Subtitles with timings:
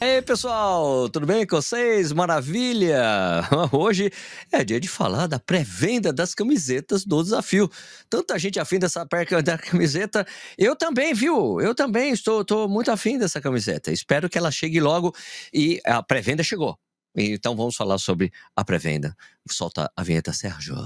[0.00, 2.12] E aí, pessoal, tudo bem com vocês?
[2.12, 3.42] Maravilha!
[3.72, 4.12] Hoje
[4.52, 7.68] é dia de falar da pré-venda das camisetas do desafio.
[8.08, 9.04] Tanta gente afim dessa
[9.42, 10.24] da camiseta.
[10.56, 11.60] Eu também, viu?
[11.60, 13.90] Eu também estou, estou muito afim dessa camiseta.
[13.90, 15.12] Espero que ela chegue logo
[15.52, 16.78] e a pré-venda chegou.
[17.16, 19.16] Então vamos falar sobre a pré-venda.
[19.50, 20.76] Solta a vinheta, Sérgio.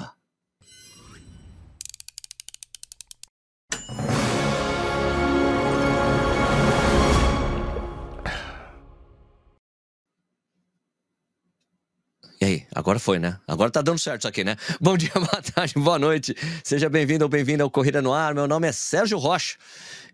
[12.75, 13.39] Agora foi, né?
[13.46, 14.57] Agora tá dando certo isso aqui, né?
[14.80, 16.35] Bom dia, boa tarde, boa noite.
[16.64, 18.35] Seja bem-vindo ou bem-vinda ao Corrida no Ar.
[18.35, 19.57] Meu nome é Sérgio Rocha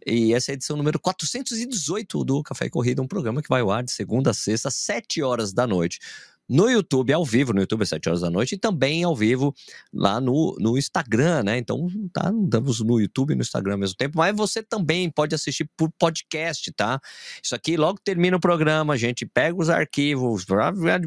[0.06, 3.60] e essa é a edição número 418 do Café e Corrida, um programa que vai
[3.60, 5.98] ao ar de segunda a sexta, às 7 horas da noite
[6.48, 9.54] no YouTube, ao vivo, no YouTube às 7 horas da noite, e também ao vivo
[9.92, 11.58] lá no, no Instagram, né?
[11.58, 15.34] Então, tá, estamos no YouTube e no Instagram ao mesmo tempo, mas você também pode
[15.34, 17.00] assistir por podcast, tá?
[17.42, 20.46] Isso aqui, logo termina o programa, a gente pega os arquivos,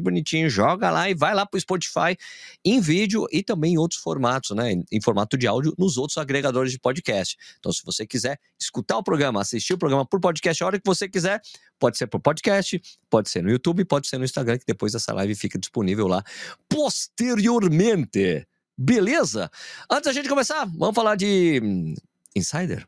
[0.02, 2.16] bonitinho, joga lá e vai lá pro Spotify
[2.64, 4.72] em vídeo e também em outros formatos, né?
[4.90, 7.36] Em, formato de áudio nos outros agregadores de podcast.
[7.58, 10.86] Então, se você quiser escutar o programa, assistir o programa por podcast a hora que
[10.86, 11.40] você quiser,
[11.82, 12.80] Pode ser por podcast,
[13.10, 16.22] pode ser no YouTube, pode ser no Instagram, que depois essa live fica disponível lá
[16.68, 18.46] posteriormente.
[18.78, 19.50] Beleza?
[19.90, 21.96] Antes da gente começar, vamos falar de hum,
[22.36, 22.86] Insider.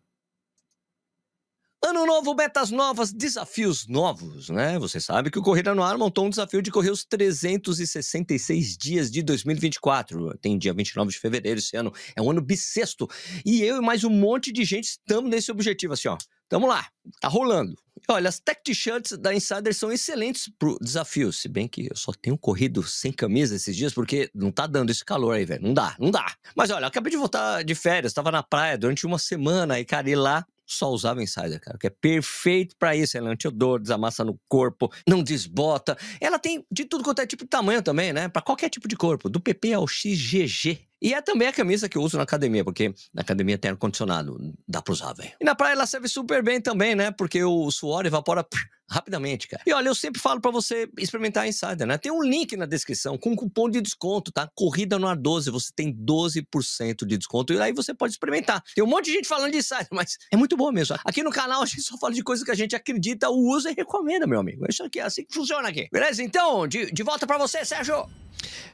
[1.95, 4.77] Ano novo, metas novas, desafios novos, né?
[4.81, 9.09] Você sabe que o Corrida no Ar montou um desafio de correr os 366 dias
[9.13, 10.37] de 2024.
[10.39, 13.09] Tem dia 29 de fevereiro esse ano, é um ano bissexto.
[13.47, 16.19] E eu e mais um monte de gente estamos nesse objetivo, assim, ó.
[16.49, 16.85] Tamo lá,
[17.21, 17.77] tá rolando.
[18.09, 22.13] Olha, as tech t-shirts da Insider são excelentes pro desafio, se bem que eu só
[22.13, 25.63] tenho corrido sem camisa esses dias porque não tá dando esse calor aí, velho.
[25.63, 26.35] Não dá, não dá.
[26.57, 30.05] Mas olha, acabei de voltar de férias, tava na praia durante uma semana e, cara,
[30.21, 33.17] lá só usava Insider, cara, que é perfeito para isso.
[33.17, 35.97] Ela é antiodor, desamassa no corpo, não desbota.
[36.21, 38.29] Ela tem de tudo quanto é tipo de tamanho também, né?
[38.29, 40.81] Para qualquer tipo de corpo, do PP ao XGG.
[41.05, 44.39] E é também a camisa que eu uso na academia, porque na academia tem ar-condicionado,
[44.67, 45.33] dá pra usar, velho.
[45.39, 47.11] E na praia ela serve super bem também, né?
[47.11, 48.43] Porque o suor evapora
[48.89, 49.63] rapidamente, cara.
[49.67, 51.99] E olha, eu sempre falo para você experimentar a Insider, né?
[51.99, 54.49] Tem um link na descrição com um cupom de desconto, tá?
[54.55, 58.63] Corrida no ar 12, você tem 12% de desconto e aí você pode experimentar.
[58.75, 60.97] Tem um monte de gente falando de Insider, mas é muito bom mesmo.
[61.05, 63.75] Aqui no canal a gente só fala de coisas que a gente acredita, usa e
[63.75, 64.65] recomenda, meu amigo.
[64.71, 65.87] Isso aqui é assim que funciona aqui.
[65.93, 66.23] Beleza?
[66.23, 68.09] Então, de, de volta para você, Sérgio.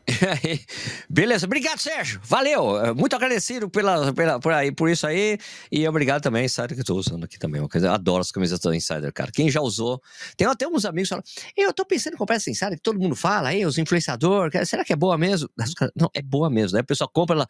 [1.09, 2.20] Beleza, obrigado, Sérgio.
[2.23, 2.95] Valeu.
[2.95, 5.39] Muito agradecido pela, pela, por, aí, por isso aí.
[5.71, 7.61] E obrigado também, Insider, que eu tô usando aqui também.
[7.61, 9.31] Eu adoro as camisetas da Insider, cara.
[9.33, 10.01] Quem já usou.
[10.37, 11.25] Tem até uns amigos que falam:
[11.57, 14.69] Eu tô pensando em comprar essa Insider que todo mundo fala, aí, os influenciadores.
[14.69, 15.49] Será que é boa mesmo?
[15.97, 16.77] Não, é boa mesmo.
[16.77, 17.49] Aí a pessoa compra ela.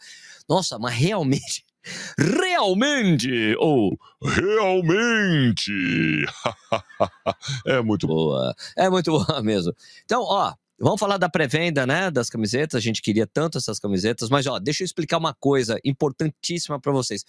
[0.48, 1.64] Nossa, mas realmente.
[2.18, 3.56] Realmente!
[3.58, 5.72] Ou realmente!
[7.66, 8.54] é muito boa.
[8.76, 9.74] É muito boa mesmo.
[10.04, 12.78] Então, ó, Vamos falar da pré-venda, né, das camisetas.
[12.78, 16.90] A gente queria tanto essas camisetas, mas ó, deixa eu explicar uma coisa importantíssima para
[16.90, 17.22] vocês.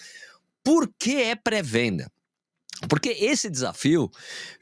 [0.63, 2.09] Por que é pré-venda?
[2.89, 4.09] Porque esse desafio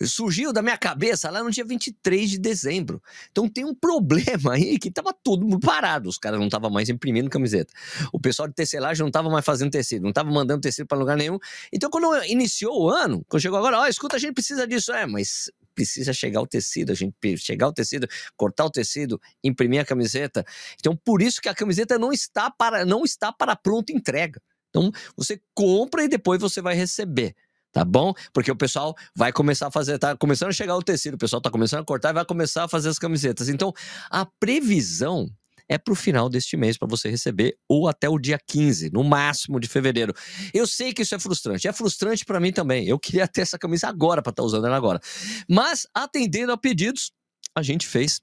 [0.04, 3.02] surgiu da minha cabeça lá no dia 23 de dezembro.
[3.32, 6.10] Então tem um problema aí que tava tudo parado.
[6.10, 7.74] Os caras não estavam mais imprimindo camiseta.
[8.12, 11.18] O pessoal de tecelagem não tava mais fazendo tecido, não tava mandando tecido para lugar
[11.18, 11.38] nenhum.
[11.72, 14.92] Então quando iniciou o ano, quando chegou agora, ó, escuta, a gente precisa disso.
[14.92, 18.06] É, mas precisa chegar o tecido, a gente chegar o tecido,
[18.36, 20.44] cortar o tecido, imprimir a camiseta.
[20.78, 24.42] Então, por isso que a camiseta não está para não está para pronta entrega.
[24.70, 27.34] Então, você compra e depois você vai receber
[27.72, 28.14] tá bom?
[28.34, 31.42] Porque o pessoal vai começar a fazer, tá começando a chegar o tecido, o pessoal
[31.42, 33.50] tá começando a cortar e vai começar a fazer as camisetas.
[33.50, 33.74] Então,
[34.10, 35.30] a previsão
[35.70, 39.04] é para o final deste mês para você receber ou até o dia 15, no
[39.04, 40.14] máximo de fevereiro.
[40.52, 42.88] Eu sei que isso é frustrante, é frustrante para mim também.
[42.88, 45.00] Eu queria ter essa camisa agora para estar tá usando ela agora.
[45.48, 47.12] Mas atendendo a pedidos,
[47.56, 48.20] a gente fez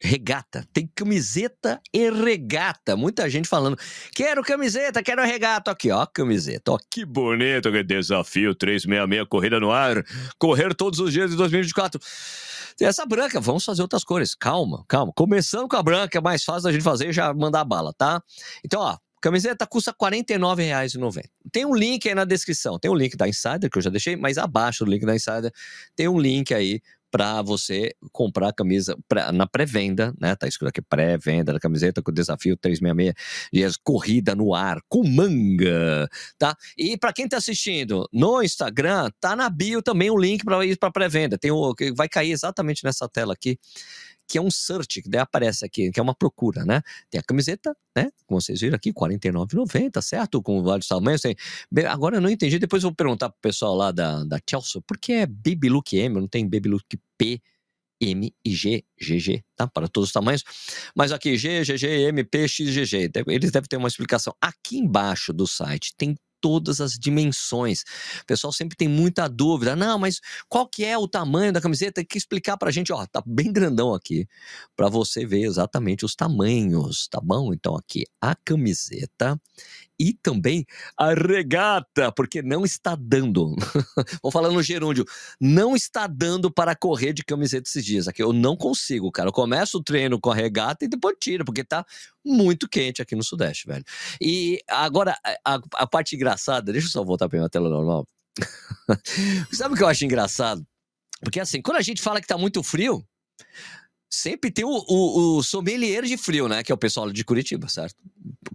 [0.00, 0.66] regata.
[0.72, 2.96] Tem camiseta e regata.
[2.96, 3.76] Muita gente falando:
[4.14, 5.70] quero camiseta, quero regata.
[5.70, 6.72] Aqui, ó, camiseta.
[6.72, 10.04] Ó, que bonito que desafio 366, corrida no ar.
[10.38, 12.00] Correr todos os dias de 2024.
[12.76, 14.34] Tem essa branca, vamos fazer outras cores.
[14.34, 15.12] Calma, calma.
[15.16, 18.22] Começando com a branca, é mais fácil da gente fazer e já mandar bala, tá?
[18.64, 21.24] Então, ó, Camiseta custa R$ 49,90.
[21.50, 22.78] Tem um link aí na descrição.
[22.78, 25.52] Tem um link da Insider, que eu já deixei, mas abaixo do link da Insider
[25.96, 30.34] tem um link aí para você comprar a camisa pra, na pré-venda, né?
[30.36, 35.06] Tá escrito aqui pré-venda da camiseta com o desafio 366 dias corrida no ar com
[35.06, 36.08] manga,
[36.38, 36.56] tá?
[36.76, 40.78] E para quem tá assistindo no Instagram, tá na bio também o link para ir
[40.78, 41.38] para pré-venda.
[41.38, 43.58] Tem o que vai cair exatamente nessa tela aqui
[44.28, 46.82] que é um search, que daí aparece aqui, que é uma procura, né?
[47.10, 48.10] Tem a camiseta, né?
[48.26, 50.42] Como vocês viram aqui, R$ 49,90, certo?
[50.42, 51.22] Com vários tamanhos.
[51.88, 54.98] Agora eu não entendi, depois eu vou perguntar pro pessoal lá da, da Chelsea, por
[54.98, 57.40] que é Baby Look M, não tem Baby Look P?
[58.00, 59.66] M e G, GG, tá?
[59.66, 60.44] Para todos os tamanhos.
[60.94, 63.10] Mas aqui, G, GG, M, P, X, GG.
[63.26, 64.32] Eles devem ter uma explicação.
[64.40, 67.82] Aqui embaixo do site tem todas as dimensões.
[68.22, 69.76] O pessoal sempre tem muita dúvida.
[69.76, 71.94] Não, mas qual que é o tamanho da camiseta?
[71.94, 74.26] Tem que explicar pra gente, ó, tá bem grandão aqui,
[74.76, 77.52] para você ver exatamente os tamanhos, tá bom?
[77.52, 79.40] Então aqui a camiseta
[79.98, 80.64] e também
[80.96, 83.56] a regata, porque não está dando.
[84.22, 85.04] Vou falar no gerúndio,
[85.40, 88.06] não está dando para correr de camiseta esses dias.
[88.06, 89.28] Aqui eu não consigo, cara.
[89.28, 91.84] Eu começo o treino com a regata e depois tiro, porque tá
[92.24, 93.84] muito quente aqui no Sudeste, velho.
[94.20, 98.06] E agora, a, a parte engraçada, deixa eu só voltar para minha tela normal.
[99.52, 100.64] Sabe o que eu acho engraçado?
[101.20, 103.04] Porque assim, quando a gente fala que tá muito frio,
[104.10, 106.62] sempre tem o, o, o, sommelier de frio, né?
[106.62, 107.96] Que é o pessoal de Curitiba, certo?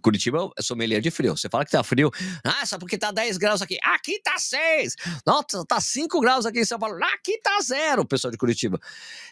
[0.01, 1.37] Curitiba é sommelier de frio.
[1.37, 2.11] Você fala que tá frio,
[2.43, 3.77] ah, só porque tá 10 graus aqui.
[3.83, 4.95] Aqui tá 6.
[5.25, 6.97] Nossa, tá 5 graus aqui em São Paulo.
[7.03, 8.79] Aqui tá zero, pessoal de Curitiba.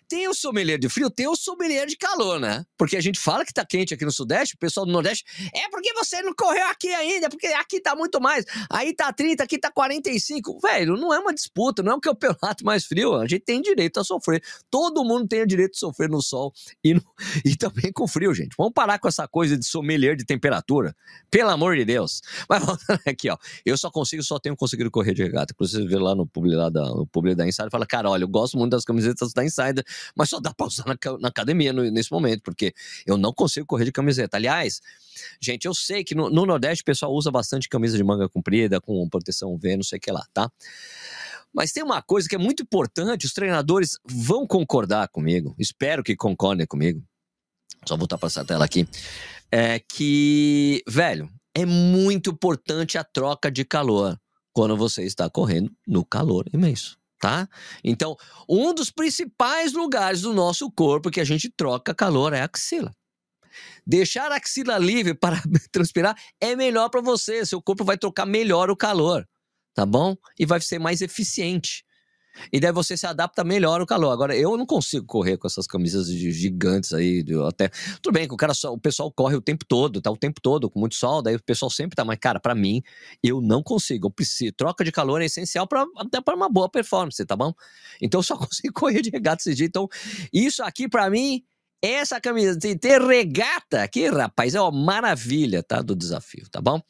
[0.08, 2.66] Tem o sommelier de frio, tem o sommelier de calor, né?
[2.78, 5.70] Porque a gente fala que tá quente aqui no Sudeste, o pessoal do Nordeste, é
[5.70, 8.46] porque você não correu aqui ainda, porque aqui tá muito mais.
[8.70, 10.60] Aí tá 30, aqui tá 45.
[10.60, 13.16] Velho, não é uma disputa, não é um campeonato mais frio.
[13.16, 14.44] A gente tem direito a sofrer.
[14.70, 16.54] Todo mundo tem o direito de sofrer no sol
[16.84, 17.02] e, no,
[17.46, 18.56] e também com frio, gente.
[18.58, 20.96] Vamos parar com essa coisa de sommelier de temperatura.
[21.30, 22.22] Pelo amor de Deus.
[22.50, 23.38] Mas voltando aqui, ó.
[23.66, 25.54] Eu só consigo, só tenho conseguido correr de regata.
[25.54, 28.28] Inclusive, vê lá no publi, lá da, no publi da Insider fala, cara, olha, eu
[28.28, 29.84] gosto muito das camisetas da Insider,
[30.16, 32.74] mas só dá pra usar na, na academia no, nesse momento, porque
[33.06, 34.38] eu não consigo correr de camiseta.
[34.38, 34.82] Aliás,
[35.40, 38.82] gente, eu sei que no, no Nordeste o pessoal usa bastante camisa de manga comprida,
[38.82, 40.52] com proteção V, não sei o que lá, tá?
[41.54, 46.16] Mas tem uma coisa que é muito importante, os treinadores vão concordar comigo, espero que
[46.16, 47.04] concordem comigo.
[47.86, 48.88] Só voltar para essa tela aqui.
[49.52, 54.18] É que, velho, é muito importante a troca de calor
[54.54, 57.50] quando você está correndo no calor imenso, tá?
[57.84, 58.16] Então,
[58.48, 62.92] um dos principais lugares do nosso corpo que a gente troca calor é a axila.
[63.86, 68.70] Deixar a axila livre para transpirar é melhor para você, seu corpo vai trocar melhor
[68.70, 69.28] o calor
[69.74, 70.16] tá bom?
[70.40, 71.84] E vai ser mais eficiente.
[72.52, 74.12] E daí você se adapta melhor ao calor.
[74.12, 77.70] Agora, eu não consigo correr com essas camisas gigantes aí, até.
[78.02, 80.40] Tudo bem que o cara só, o pessoal corre o tempo todo, tá o tempo
[80.42, 82.82] todo com muito sol, daí o pessoal sempre tá, mas cara, para mim,
[83.24, 84.08] eu não consigo.
[84.08, 84.54] Eu preciso.
[84.54, 87.54] Troca de calor é essencial para até para uma boa performance, tá bom?
[88.02, 89.66] Então eu só consigo correr de regata esse dia.
[89.66, 89.88] Então,
[90.34, 91.44] isso aqui para mim
[91.82, 95.82] essa camisa de ter regata aqui, rapaz, é uma maravilha, tá?
[95.82, 96.82] Do desafio, tá bom?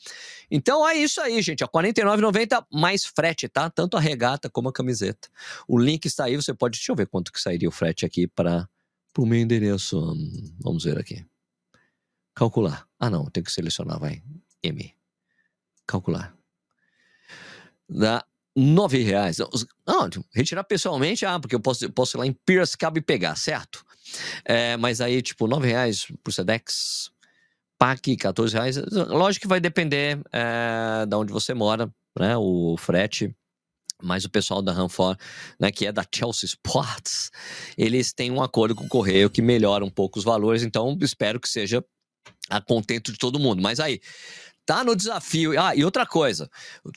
[0.50, 1.64] Então é isso aí, gente.
[1.64, 3.70] R$ 49,90 mais frete, tá?
[3.70, 5.30] Tanto a regata como a camiseta.
[5.68, 6.78] O link está aí, você pode.
[6.78, 8.68] Deixa eu ver quanto que sairia o frete aqui para
[9.18, 10.14] o meu endereço.
[10.60, 11.26] Vamos ver aqui.
[12.36, 12.88] Calcular.
[13.00, 14.22] Ah, não, tem que selecionar, vai.
[14.62, 14.94] M.
[15.88, 16.36] Calcular.
[17.88, 18.26] Dá
[18.56, 19.38] nove reais.
[19.88, 23.36] Não, retirar pessoalmente, ah, porque eu posso, eu posso ir lá em Piracicaba e pegar,
[23.36, 23.86] certo?
[24.46, 27.12] É, mas aí, tipo, nove reais por Sedex,
[27.78, 28.78] PAC, 14 reais.
[28.92, 32.36] Lógico que vai depender é, de onde você mora, né?
[32.38, 33.36] O frete.
[34.04, 35.16] Mas o pessoal da Ranfor,
[35.60, 37.30] né, que é da Chelsea Sports,
[37.78, 41.40] eles têm um acordo com o Correio que melhora um pouco os valores, então espero
[41.40, 41.86] que seja
[42.50, 43.62] a contento de todo mundo.
[43.62, 44.02] Mas aí,
[44.72, 45.60] tá no desafio.
[45.60, 46.50] Ah, e outra coisa,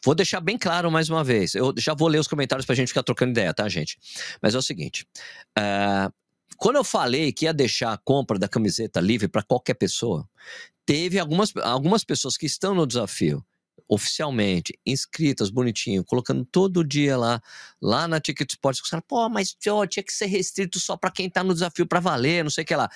[0.05, 1.56] vou deixar bem claro mais uma vez.
[1.56, 3.99] Eu já vou ler os comentários pra gente ficar trocando ideia, tá, gente?
[4.41, 5.05] Mas é o seguinte:
[5.58, 6.13] uh,
[6.56, 10.29] quando eu falei que ia deixar a compra da camiseta livre para qualquer pessoa,
[10.87, 13.44] teve algumas, algumas pessoas que estão no desafio
[13.89, 17.43] oficialmente, inscritas, bonitinho, colocando todo dia lá,
[17.82, 19.55] lá na Ticket Sports, que pô, mas
[19.89, 22.67] tinha que ser restrito só para quem tá no desafio para valer, não sei o
[22.67, 22.89] que lá.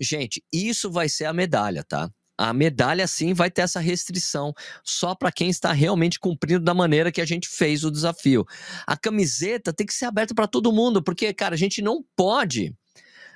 [0.00, 2.10] Gente, isso vai ser a medalha, tá?
[2.36, 4.52] A medalha sim vai ter essa restrição
[4.84, 8.44] só para quem está realmente cumprindo da maneira que a gente fez o desafio.
[8.86, 12.74] A camiseta tem que ser aberta para todo mundo, porque, cara, a gente não pode.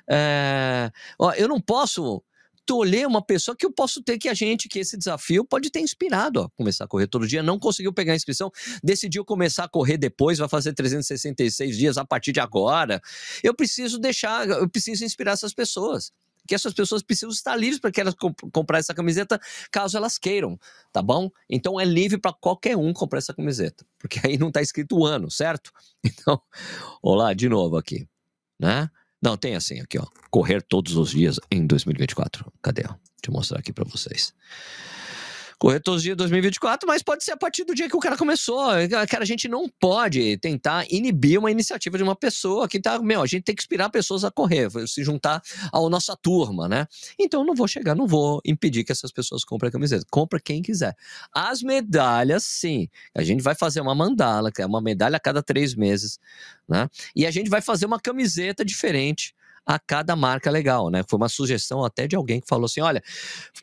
[0.09, 0.90] É...
[1.19, 2.23] Ó, eu não posso
[2.66, 5.80] tolher uma pessoa que eu posso ter que a gente, que esse desafio pode ter
[5.80, 8.49] inspirado a começar a correr todo dia, não conseguiu pegar a inscrição,
[8.83, 13.00] decidiu começar a correr depois, vai fazer 366 dias a partir de agora.
[13.42, 16.12] Eu preciso deixar, eu preciso inspirar essas pessoas
[16.47, 20.18] que essas pessoas precisam estar livres para que elas comp comprar essa camiseta caso elas
[20.18, 20.59] queiram,
[20.92, 21.30] tá bom?
[21.49, 25.06] Então é livre para qualquer um comprar essa camiseta, porque aí não está escrito o
[25.06, 25.73] ano, certo?
[26.02, 26.40] Então,
[27.02, 28.09] olá de novo aqui,
[28.59, 28.90] né?
[29.23, 32.50] Não, tem assim aqui, ó, correr todos os dias em 2024.
[32.62, 32.82] Cadê?
[32.82, 34.32] Deixa eu mostrar aqui para vocês.
[36.00, 38.71] De 2024, mas pode ser a partir do dia que o cara começou.
[39.09, 43.21] Cara, a gente não pode tentar inibir uma iniciativa de uma pessoa que tá, meu,
[43.21, 46.87] a gente tem que inspirar pessoas a correr, se juntar à nossa turma, né?
[47.19, 50.07] Então não vou chegar, não vou impedir que essas pessoas comprem a camiseta.
[50.11, 50.97] Compra quem quiser.
[51.31, 52.88] As medalhas, sim.
[53.14, 56.19] A gente vai fazer uma mandala, que é uma medalha a cada três meses,
[56.67, 56.88] né?
[57.14, 59.35] E a gente vai fazer uma camiseta diferente
[59.67, 61.02] a cada marca legal, né?
[61.09, 63.02] Foi uma sugestão até de alguém que falou assim: olha,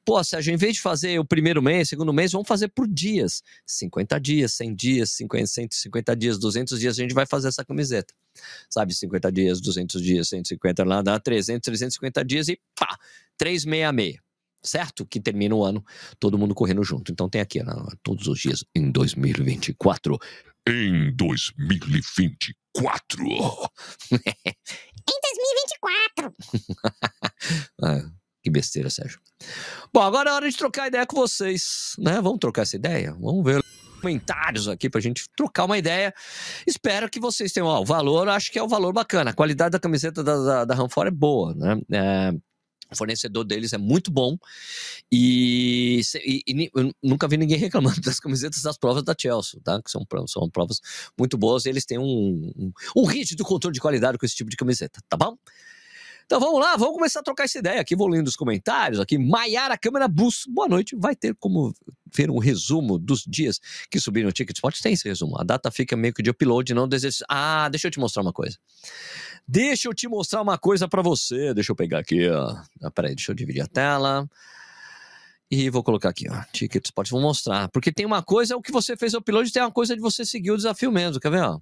[0.05, 3.41] pô, Sérgio, em vez de fazer o primeiro mês, segundo mês, vamos fazer por dias.
[3.65, 8.13] 50 dias, 100 dias, 50, 150 dias, 200 dias, a gente vai fazer essa camiseta.
[8.69, 12.97] Sabe, 50 dias, 200 dias, 150 lá, dá 300, 350 dias e pá,
[13.37, 14.19] 366
[14.63, 15.05] certo?
[15.05, 15.83] Que termina o ano,
[16.19, 17.11] todo mundo correndo junto.
[17.11, 17.73] Então tem aqui, né,
[18.03, 20.19] todos os dias em 2024.
[20.67, 23.23] Em 2024.
[23.23, 23.29] em
[25.81, 26.35] 2024.
[27.83, 28.11] ah,
[28.43, 29.19] que besteira, Sérgio.
[29.93, 32.21] Bom, agora é hora de trocar ideia com vocês, né?
[32.21, 33.13] Vamos trocar essa ideia?
[33.19, 33.61] Vamos ver
[33.97, 36.13] comentários aqui pra gente trocar uma ideia.
[36.65, 39.31] Espero que vocês tenham ó, o valor, acho que é o valor bacana.
[39.31, 41.77] A qualidade da camiseta da, da, da é boa, né?
[41.91, 42.33] É,
[42.91, 44.37] o fornecedor deles é muito bom
[45.11, 49.81] e, e, e, eu nunca vi ninguém reclamando das camisetas das provas da Chelsea, tá?
[49.81, 50.81] Que são, são provas
[51.17, 54.49] muito boas e eles têm um, um, um rígido controle de qualidade com esse tipo
[54.49, 55.37] de camiseta, tá bom?
[56.27, 57.95] Então vamos lá, vamos começar a trocar essa ideia aqui.
[57.95, 59.17] Vou lendo os comentários aqui.
[59.17, 60.93] Maiara Câmara Bus, boa noite.
[60.93, 61.73] Vai ter como
[62.13, 64.77] ver um resumo dos dias que subiram no Ticket Spot?
[64.81, 65.39] Tem esse resumo.
[65.39, 67.19] A data fica meio que de upload, não desejo.
[67.29, 68.57] Ah, deixa eu te mostrar uma coisa.
[69.49, 71.53] Deixa eu te mostrar uma coisa para você.
[71.53, 72.61] Deixa eu pegar aqui, ó.
[72.81, 74.29] Ah, peraí, deixa eu dividir a tela.
[75.49, 76.43] E vou colocar aqui, ó.
[76.51, 77.69] Ticket Spot, vou mostrar.
[77.69, 80.01] Porque tem uma coisa, é o que você fez o upload, tem uma coisa de
[80.01, 81.21] você seguir o desafio mesmo.
[81.21, 81.61] Quer ver, ó?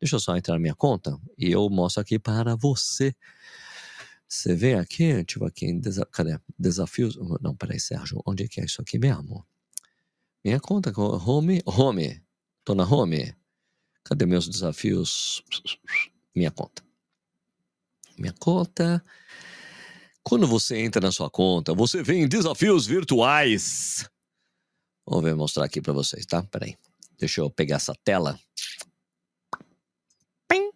[0.00, 3.14] Deixa eu só entrar na minha conta e eu mostro aqui para você.
[4.26, 6.38] Você vem aqui, tipo aqui em desa cadê?
[6.58, 7.18] desafios.
[7.42, 9.46] Não, peraí, Sérgio, onde é que é isso aqui mesmo?
[10.42, 12.22] Minha conta, home, home.
[12.64, 13.34] Tô na home.
[14.02, 15.42] Cadê meus desafios?
[16.34, 16.87] Minha conta
[18.20, 19.04] minha conta.
[20.22, 24.08] Quando você entra na sua conta, você vê em desafios virtuais.
[25.06, 26.42] Vou ver, mostrar aqui para vocês, tá?
[26.42, 26.76] Peraí.
[27.18, 28.38] Deixa eu pegar essa tela.
[30.46, 30.70] Pim.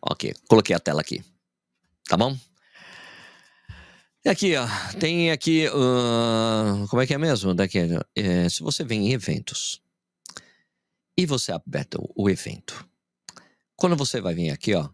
[0.00, 1.22] Ok, coloquei a tela aqui.
[2.08, 2.36] Tá bom?
[4.24, 4.66] E aqui, ó,
[4.98, 7.54] tem aqui, uh, como é que é mesmo?
[7.54, 7.78] Daqui,
[8.14, 9.80] é, se você vem em eventos
[11.16, 12.86] e você aperta o evento,
[13.74, 14.90] quando você vai vir aqui, ó,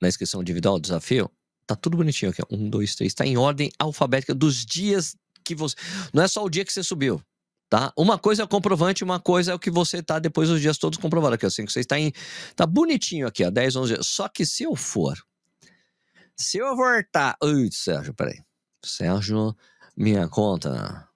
[0.00, 1.30] na inscrição individual, desafio,
[1.66, 2.42] tá tudo bonitinho aqui.
[2.50, 3.14] Um, dois, três.
[3.14, 5.76] Tá em ordem alfabética dos dias que você.
[6.12, 7.22] Não é só o dia que você subiu.
[7.68, 7.92] Tá?
[7.96, 10.76] Uma coisa é o comprovante, uma coisa é o que você tá depois dos dias
[10.76, 11.46] todos comprovado aqui.
[11.46, 12.12] Assim, que você está em.
[12.56, 13.50] Tá bonitinho aqui, ó.
[13.50, 14.06] 10, 11 dias.
[14.08, 15.16] Só que se eu for.
[16.36, 17.36] Se eu voltar.
[17.40, 18.40] Ui, Sérgio, peraí.
[18.84, 19.54] Sérgio,
[19.96, 21.08] minha conta.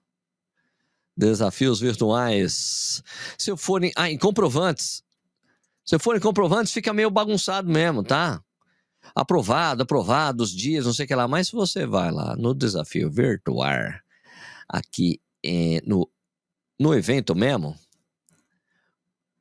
[1.17, 3.03] Desafios virtuais.
[3.37, 3.91] Se eu for em.
[3.95, 5.03] Ah, em comprovantes.
[5.83, 8.41] Se eu for em comprovantes, fica meio bagunçado mesmo, tá?
[9.13, 11.27] Aprovado, aprovado, os dias, não sei o que lá.
[11.27, 13.93] Mas você vai lá no desafio virtual,
[14.67, 16.09] aqui é, no,
[16.79, 17.75] no evento mesmo,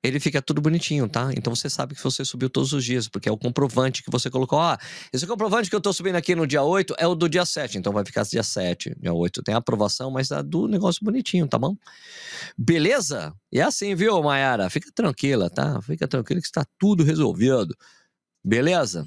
[0.04, 1.30] ele fica tudo bonitinho, tá?
[1.34, 4.28] Então você sabe que você subiu todos os dias, porque é o comprovante que você
[4.28, 4.60] colocou.
[4.60, 4.78] Ah,
[5.10, 7.78] esse comprovante que eu tô subindo aqui no dia 8 é o do dia 7,
[7.78, 8.94] então vai ficar dia 7.
[9.00, 11.74] Dia 8 tem aprovação, mas é do negócio bonitinho, tá bom?
[12.56, 13.34] Beleza?
[13.50, 14.68] E é assim, viu, Mayara?
[14.68, 15.80] Fica tranquila, tá?
[15.80, 17.74] Fica tranquila que está tudo resolvido.
[18.44, 19.06] Beleza?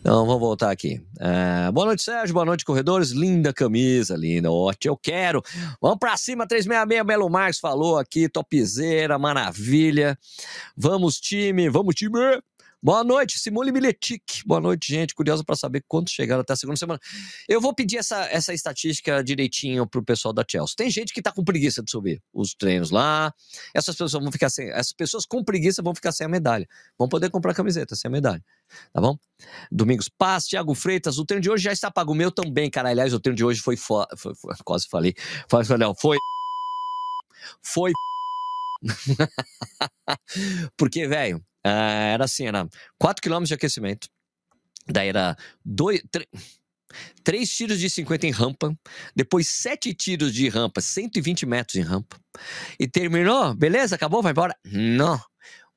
[0.00, 1.02] Então vamos voltar aqui.
[1.20, 2.32] É, boa noite, Sérgio.
[2.32, 3.10] Boa noite, corredores.
[3.10, 4.50] Linda camisa, linda.
[4.50, 5.42] Ótimo, eu quero.
[5.80, 7.06] Vamos pra cima, 366.
[7.06, 8.28] Belo Marques falou aqui.
[8.28, 10.18] Topzeira, maravilha.
[10.76, 11.68] Vamos, time.
[11.68, 12.40] Vamos, time.
[12.80, 14.22] Boa noite, Simone Miletic.
[14.46, 15.12] Boa noite, gente.
[15.12, 17.00] Curiosa para saber quantos chegaram até a segunda semana.
[17.48, 20.76] Eu vou pedir essa, essa estatística direitinho pro pessoal da Chelsea.
[20.76, 23.34] Tem gente que tá com preguiça de subir os treinos lá.
[23.74, 24.70] Essas pessoas vão ficar sem.
[24.70, 26.68] Essas pessoas com preguiça vão ficar sem a medalha.
[26.96, 28.44] Vão poder comprar camiseta sem a medalha.
[28.92, 29.18] Tá bom?
[29.72, 31.18] Domingos Paz, Thiago Freitas.
[31.18, 32.12] O treino de hoje já está pago.
[32.12, 32.90] O meu também, cara.
[32.90, 33.76] Aliás, o treino de hoje foi.
[33.76, 34.06] Fo...
[34.16, 35.16] foi, foi quase falei.
[35.48, 35.64] Foi.
[35.64, 36.16] Foi.
[37.60, 37.92] Foi.
[40.76, 44.08] Porque, velho, Uh, era assim, era 4 km de aquecimento.
[44.86, 46.00] Daí era dois,
[47.22, 48.74] 3 tiros de 50 em rampa,
[49.14, 52.16] depois 7 tiros de rampa, 120 metros em rampa.
[52.78, 54.56] E terminou, beleza, acabou, vai embora?
[54.64, 55.20] Não.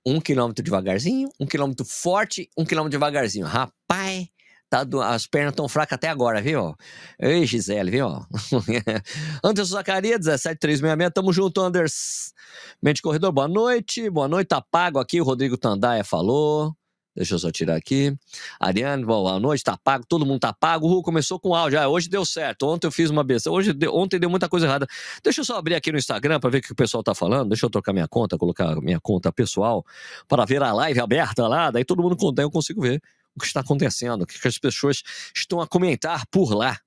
[0.05, 3.45] Um quilômetro devagarzinho, um quilômetro forte, um quilômetro devagarzinho.
[3.45, 4.27] Rapaz,
[4.71, 6.73] Tá do, as pernas tão fracas até agora, viu?
[7.19, 8.07] Ei, Gisele, viu?
[9.43, 12.33] Anderson Zacarias, 17366, tamo junto, Anders.
[12.81, 14.09] Mente Corredor, boa noite.
[14.09, 16.73] Boa noite, tá pago aqui, o Rodrigo Tandaia falou.
[17.13, 18.15] Deixa eu só tirar aqui.
[18.61, 20.87] Ariane, boa noite, tá pago, todo mundo tá pago.
[20.87, 21.77] Uhul, começou com áudio.
[21.77, 22.65] Ah, hoje deu certo.
[22.65, 23.51] Ontem eu fiz uma besta.
[23.51, 24.87] Hoje, ontem deu muita coisa errada.
[25.21, 27.49] Deixa eu só abrir aqui no Instagram para ver o que o pessoal tá falando.
[27.49, 29.85] Deixa eu trocar minha conta, colocar minha conta pessoal
[30.29, 31.69] para ver a live aberta lá.
[31.71, 33.01] Daí todo mundo conta, eu consigo ver
[33.35, 35.03] o que está acontecendo, o que as pessoas
[35.35, 36.79] estão a comentar por lá.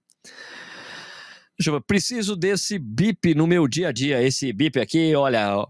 [1.59, 1.83] Deixa eu ver.
[1.87, 4.23] Preciso desse bip no meu dia a dia.
[4.23, 5.67] Esse bip aqui, olha.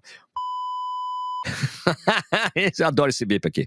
[2.79, 3.67] eu adoro esse bip aqui.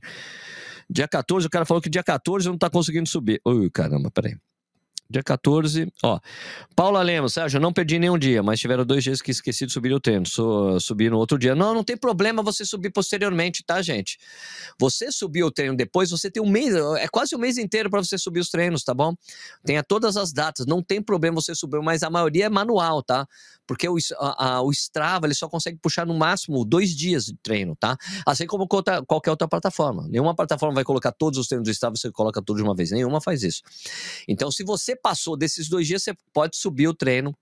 [0.90, 3.42] Dia 14, o cara falou que dia 14 não tá conseguindo subir.
[3.46, 4.36] Ui, caramba, peraí.
[5.10, 6.20] Dia 14, ó.
[6.76, 9.94] Paula Lemos, Sérgio, não perdi nenhum dia, mas tiveram dois dias que esqueci de subir
[9.94, 10.26] o treino.
[10.26, 11.56] Sou, subi no outro dia.
[11.56, 14.18] Não, não tem problema você subir posteriormente, tá, gente?
[14.80, 18.04] Você subir o treino depois, você tem um mês, é quase um mês inteiro para
[18.04, 19.14] você subir os treinos, tá bom?
[19.64, 23.26] Tenha todas as datas, não tem problema você subir, mas a maioria é manual, tá?
[23.68, 27.36] Porque o, a, a, o Strava ele só consegue puxar no máximo dois dias de
[27.44, 27.98] treino, tá?
[28.26, 30.08] Assim como qualquer outra plataforma.
[30.08, 32.92] Nenhuma plataforma vai colocar todos os treinos do Strava, você coloca tudo de uma vez.
[32.92, 33.62] Nenhuma faz isso.
[34.28, 37.36] Então, se você passou desses dois dias, você pode subir o treino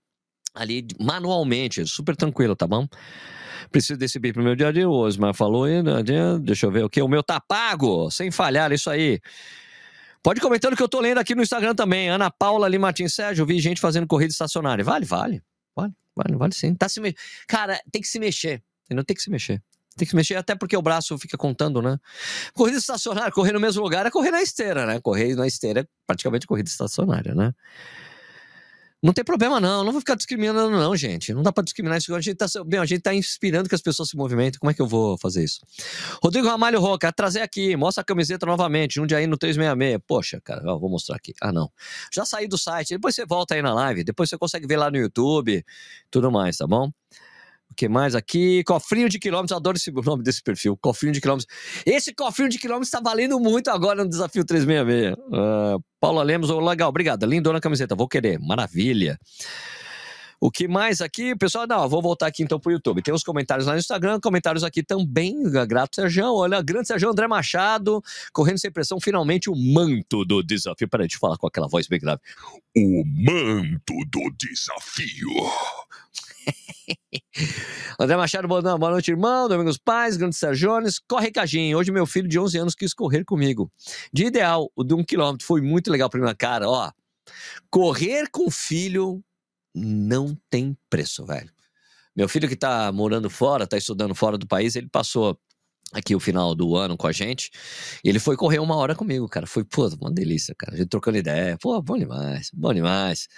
[0.54, 2.88] ali manualmente, super tranquilo, tá bom?
[3.70, 4.88] Preciso desse bip pro meu dia dia.
[4.88, 6.02] O Osmar falou aí, né?
[6.40, 7.02] deixa eu ver o que.
[7.02, 9.20] O meu tá pago, sem falhar, isso aí.
[10.22, 12.08] Pode comentando que eu tô lendo aqui no Instagram também.
[12.08, 14.84] Ana Paula Lima Martins Sérgio, vi gente fazendo corrida estacionária.
[14.84, 15.42] Vale, vale.
[15.76, 16.74] Vale, vale, vale sim.
[16.74, 17.14] Tá se me...
[17.46, 18.62] Cara, tem que se mexer.
[18.84, 19.04] Entendeu?
[19.04, 19.62] Tem que se mexer.
[19.96, 21.98] Tem que se mexer, até porque o braço fica contando, né?
[22.52, 25.00] Corrida estacionária, correr no mesmo lugar é correr na esteira, né?
[25.00, 27.52] Correr na esteira é praticamente corrida estacionária, né?
[29.06, 29.84] Não tem problema, não.
[29.84, 31.32] Não vou ficar discriminando, não, gente.
[31.32, 32.12] Não dá para discriminar isso.
[32.12, 34.58] A gente, tá, bem, a gente tá inspirando que as pessoas se movimentem.
[34.58, 35.60] Como é que eu vou fazer isso?
[36.20, 37.76] Rodrigo Ramalho Roca, trazer aqui.
[37.76, 39.00] Mostra a camiseta novamente.
[39.00, 40.02] Um dia aí no 366.
[40.08, 41.32] Poxa, cara, vou mostrar aqui.
[41.40, 41.70] Ah, não.
[42.12, 42.94] Já saí do site.
[42.94, 44.02] Depois você volta aí na live.
[44.02, 45.64] Depois você consegue ver lá no YouTube.
[46.10, 46.90] Tudo mais, tá bom?
[47.76, 48.64] Que mais aqui?
[48.64, 50.76] Cofrinho de quilômetros, adoro esse, nome desse perfil.
[50.78, 51.46] Cofrinho de quilômetros.
[51.84, 55.14] Esse cofrinho de quilômetros está valendo muito agora no desafio 366.
[55.28, 57.26] Uh, Paula Lemos, oh, legal, obrigado.
[57.26, 58.38] Lindona camiseta, vou querer.
[58.40, 59.18] Maravilha.
[60.40, 61.34] O que mais aqui?
[61.34, 63.02] Pessoal, não, vou voltar aqui então pro YouTube.
[63.02, 65.34] Tem os comentários lá no Instagram, comentários aqui também.
[65.66, 66.34] Grato, Sérgio.
[66.34, 68.02] Olha, grande Sérgio André Machado,
[68.32, 70.88] correndo sem pressão, finalmente o manto do desafio.
[70.88, 72.20] Peraí, deixa eu falar com aquela voz bem grave.
[72.76, 75.30] O manto do desafio.
[77.98, 79.48] André Machado, boa noite, irmão.
[79.48, 80.98] Domingos Pais, Grande Sérgio Jones.
[80.98, 81.78] Corre, Cajinho.
[81.78, 83.70] Hoje meu filho de 11 anos quis correr comigo.
[84.12, 85.46] De ideal, o de um quilômetro.
[85.46, 86.68] Foi muito legal pra minha cara.
[86.68, 86.90] Ó,
[87.70, 89.22] correr com filho
[89.74, 91.50] não tem preço, velho.
[92.14, 95.38] Meu filho que tá morando fora, tá estudando fora do país, ele passou
[95.92, 97.50] aqui o final do ano com a gente.
[98.02, 99.46] Ele foi correr uma hora comigo, cara.
[99.46, 100.74] Foi, pô, uma delícia, cara.
[100.74, 101.58] A gente trocando ideia.
[101.60, 103.28] Pô, bom demais, bom demais.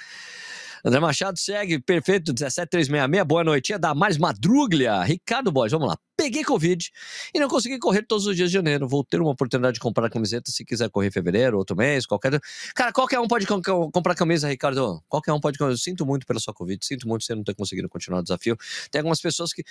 [0.85, 3.27] André Machado segue, perfeito, 17366.
[3.27, 3.73] Boa noite.
[3.73, 5.03] É da Mais Madruglia.
[5.03, 5.99] Ricardo Borges, vamos lá.
[6.17, 6.91] Peguei Covid
[7.33, 8.89] e não consegui correr todos os dias de janeiro.
[8.89, 12.41] Vou ter uma oportunidade de comprar camiseta se quiser correr em fevereiro, outro mês, qualquer.
[12.75, 15.03] Cara, qualquer um pode comprar camisa, Ricardo.
[15.09, 15.59] Qualquer um pode.
[15.61, 18.57] Eu sinto muito pela sua Covid, sinto muito você não ter conseguido continuar o desafio.
[18.91, 19.65] Tem algumas pessoas que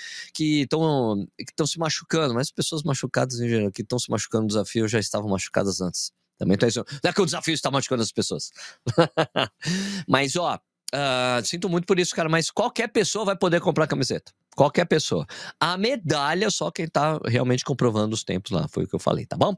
[0.61, 4.87] estão que se machucando, mas pessoas machucadas em geral, que estão se machucando no desafio
[4.87, 6.11] já estavam machucadas antes.
[6.37, 6.85] Também tá isso.
[7.03, 8.51] Não é que o desafio está machucando as pessoas.
[10.07, 10.59] mas, ó,
[10.93, 14.31] Uh, sinto muito por isso, cara, mas qualquer pessoa vai poder comprar camiseta.
[14.55, 15.25] Qualquer pessoa.
[15.59, 19.25] A medalha, só quem tá realmente comprovando os tempos lá, foi o que eu falei,
[19.25, 19.55] tá bom?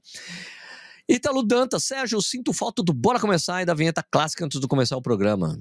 [1.08, 4.68] Ítalo Dantas, Sérgio, eu sinto falta do Bora Começar e da vinheta clássica antes de
[4.68, 5.60] começar o programa.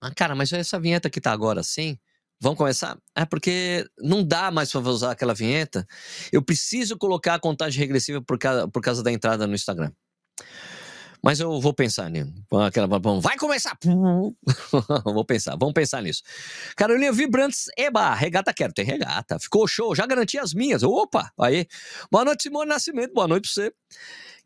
[0.00, 1.98] Ah, cara, mas essa vinheta que tá agora assim,
[2.40, 2.96] vamos começar?
[3.16, 5.86] É porque não dá mais pra usar aquela vinheta.
[6.30, 9.90] Eu preciso colocar a contagem regressiva por causa, por causa da entrada no Instagram.
[11.22, 12.32] Mas eu vou pensar nisso.
[12.66, 12.86] Aquela,
[13.20, 13.76] vai começar!
[15.04, 16.22] vou pensar, vamos pensar nisso.
[16.76, 19.38] Carolina Vibrantes, eba, regata quero, tem regata.
[19.38, 20.82] Ficou show, já garanti as minhas.
[20.82, 21.66] Opa, aí.
[22.10, 23.72] Boa noite, Simone Nascimento, boa noite pra você.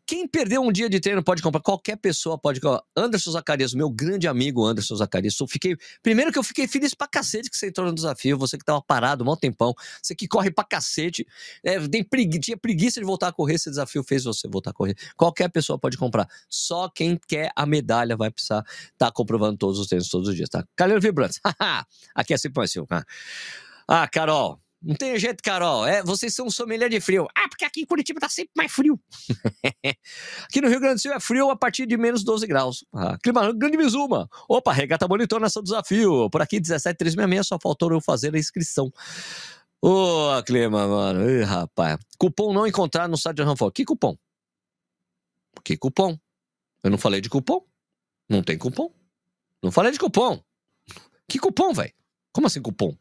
[0.05, 1.61] Quem perdeu um dia de treino pode comprar.
[1.61, 2.83] Qualquer pessoa pode comprar.
[2.95, 5.39] Anderson Zacarias, meu grande amigo Anderson Zacarias.
[5.39, 5.77] Eu fiquei.
[6.01, 8.37] Primeiro que eu fiquei feliz pra cacete que você entrou no desafio.
[8.37, 9.73] Você que tava parado um tempão.
[10.01, 11.25] Você que corre pra cacete.
[11.63, 12.39] É, tem pregui...
[12.39, 13.55] Tinha preguiça de voltar a correr.
[13.55, 14.95] Esse desafio fez você voltar a correr.
[15.15, 16.27] Qualquer pessoa pode comprar.
[16.49, 20.35] Só quem quer a medalha vai precisar estar tá comprovando todos os treinos todos os
[20.35, 20.65] dias, tá?
[20.75, 21.39] Calheiro Vibrantes.
[22.13, 22.79] Aqui é sempre assim.
[23.87, 24.62] Ah, Carol.
[24.83, 25.87] Não tem jeito, Carol.
[25.87, 27.25] É, vocês são sommelier de frio.
[27.33, 28.99] Ah, porque aqui em Curitiba tá sempre mais frio.
[30.43, 32.83] aqui no Rio Grande do Sul é frio a partir de menos 12 graus.
[32.93, 34.29] Ah, clima Grande Mizuma.
[34.49, 36.29] Opa, regata monitor nessa desafio.
[36.29, 38.91] Por aqui, 17366, só faltou eu fazer a inscrição.
[39.81, 41.29] Ô, oh, clima, mano.
[41.29, 41.97] Ih, rapaz.
[42.17, 43.71] Cupom não encontrar no site da Ranfol.
[43.71, 44.17] Que cupom?
[45.63, 46.17] Que cupom?
[46.83, 47.65] Eu não falei de cupom?
[48.29, 48.93] Não tem cupom?
[49.61, 50.43] Não falei de cupom.
[51.29, 51.93] Que cupom, velho?
[52.33, 52.97] Como assim cupom?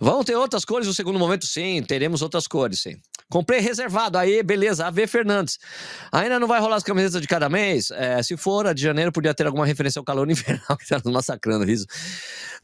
[0.00, 1.46] Vão ter outras cores no segundo momento?
[1.46, 2.96] Sim, teremos outras cores, sim.
[3.28, 4.16] Comprei reservado.
[4.16, 4.86] Aí, beleza.
[4.86, 5.58] AV Fernandes.
[6.10, 7.90] Ainda não vai rolar as camisetas de cada mês?
[7.90, 11.00] É, se for a de janeiro, podia ter alguma referência ao calor invernal que tá
[11.04, 11.84] nos massacrando isso.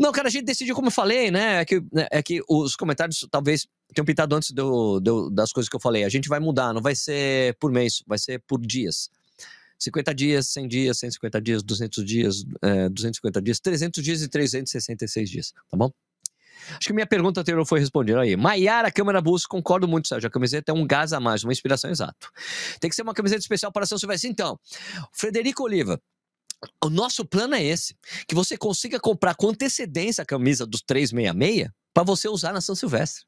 [0.01, 1.61] Não, cara, a gente decidiu, como eu falei, né?
[1.61, 5.77] É que, é que os comentários talvez tenham pintado antes do, do, das coisas que
[5.77, 6.05] eu falei.
[6.05, 9.11] A gente vai mudar, não vai ser por mês, vai ser por dias.
[9.79, 15.31] 50 dias, 100 dias, 150 dias, 200 dias, é, 250 dias, 300 dias e 366
[15.31, 15.93] dias, tá bom?
[16.71, 18.37] Acho que minha pergunta anterior foi respondida aí.
[18.37, 20.29] Maiara Câmara Bus, concordo muito, Sérgio.
[20.29, 22.31] A camiseta é um gás a mais, uma inspiração exato.
[22.81, 24.31] Tem que ser uma camiseta especial para São Silvestre.
[24.31, 24.59] Então,
[25.13, 26.01] Frederico Oliva,
[26.85, 31.71] o nosso plano é esse: que você consiga comprar com antecedência a camisa dos 366
[31.93, 33.25] para você usar na São Silvestre.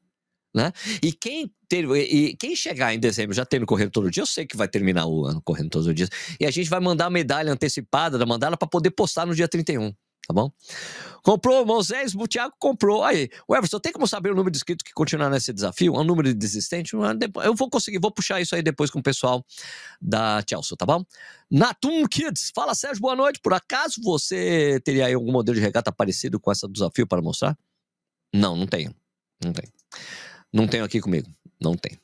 [0.53, 0.71] Né?
[1.03, 4.47] E quem ter, e quem chegar em dezembro já tendo correndo todo dia, eu sei
[4.47, 6.09] que vai terminar o ano correndo todos os dias.
[6.39, 9.47] E a gente vai mandar a medalha antecipada da mandala para poder postar no dia
[9.47, 9.93] 31
[10.29, 10.51] tá bom?
[11.23, 13.03] Comprou, Moisés, o Thiago comprou.
[13.03, 15.95] Aí, o Everson, tem como saber o número de inscritos que continuar nesse desafio?
[15.95, 16.93] É um número de desistente?
[17.43, 19.43] Eu vou conseguir, vou puxar isso aí depois com o pessoal
[19.99, 21.03] da Chelsea, tá bom?
[21.49, 23.39] Natum Kids, fala Sérgio, boa noite.
[23.41, 27.57] Por acaso você teria aí algum modelo de regata parecido com esse desafio para mostrar?
[28.31, 28.93] Não, não tenho.
[29.43, 29.73] Não tenho.
[30.53, 31.27] Não tenho aqui comigo.
[31.59, 31.99] Não tenho.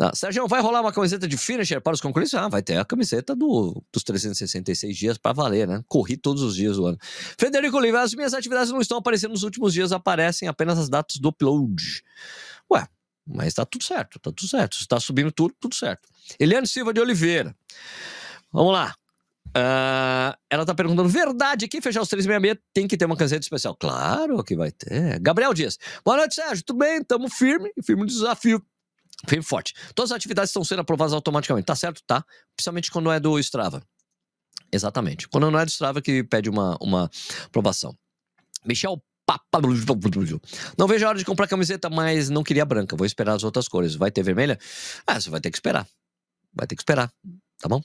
[0.00, 2.34] Ah, Sérgio, vai rolar uma camiseta de finisher para os concorrentes?
[2.34, 5.84] Ah, vai ter a camiseta do, dos 366 dias para valer, né?
[5.86, 6.98] Corri todos os dias do ano.
[7.38, 11.16] Frederico Oliveira, as minhas atividades não estão aparecendo nos últimos dias, aparecem apenas as datas
[11.18, 12.02] do upload.
[12.72, 12.88] Ué,
[13.24, 14.74] mas tá tudo certo, tá tudo certo.
[14.74, 16.08] Se tá subindo tudo, tudo certo.
[16.40, 17.54] Eliane Silva de Oliveira.
[18.52, 18.94] Vamos lá.
[19.56, 23.76] Uh, ela tá perguntando: verdade, quem fechar os 366 tem que ter uma camiseta especial?
[23.76, 25.20] Claro que vai ter.
[25.20, 25.78] Gabriel Dias.
[26.04, 26.64] Boa noite, Sérgio.
[26.64, 27.00] Tudo bem?
[27.04, 28.60] Tamo firme, firme no desafio.
[29.28, 29.74] Firme forte.
[29.94, 31.66] Todas as atividades estão sendo aprovadas automaticamente.
[31.66, 32.02] Tá certo?
[32.06, 32.24] Tá.
[32.56, 33.82] Principalmente quando é do Strava.
[34.72, 35.28] Exatamente.
[35.28, 37.10] Quando não é do Strava que pede uma, uma
[37.46, 37.96] aprovação.
[38.64, 39.60] Michel Papa.
[40.76, 42.96] Não vejo a hora de comprar camiseta, mas não queria branca.
[42.96, 43.94] Vou esperar as outras cores.
[43.94, 44.58] Vai ter vermelha?
[45.06, 45.88] Ah, você vai ter que esperar.
[46.52, 47.10] Vai ter que esperar
[47.64, 47.80] tá bom?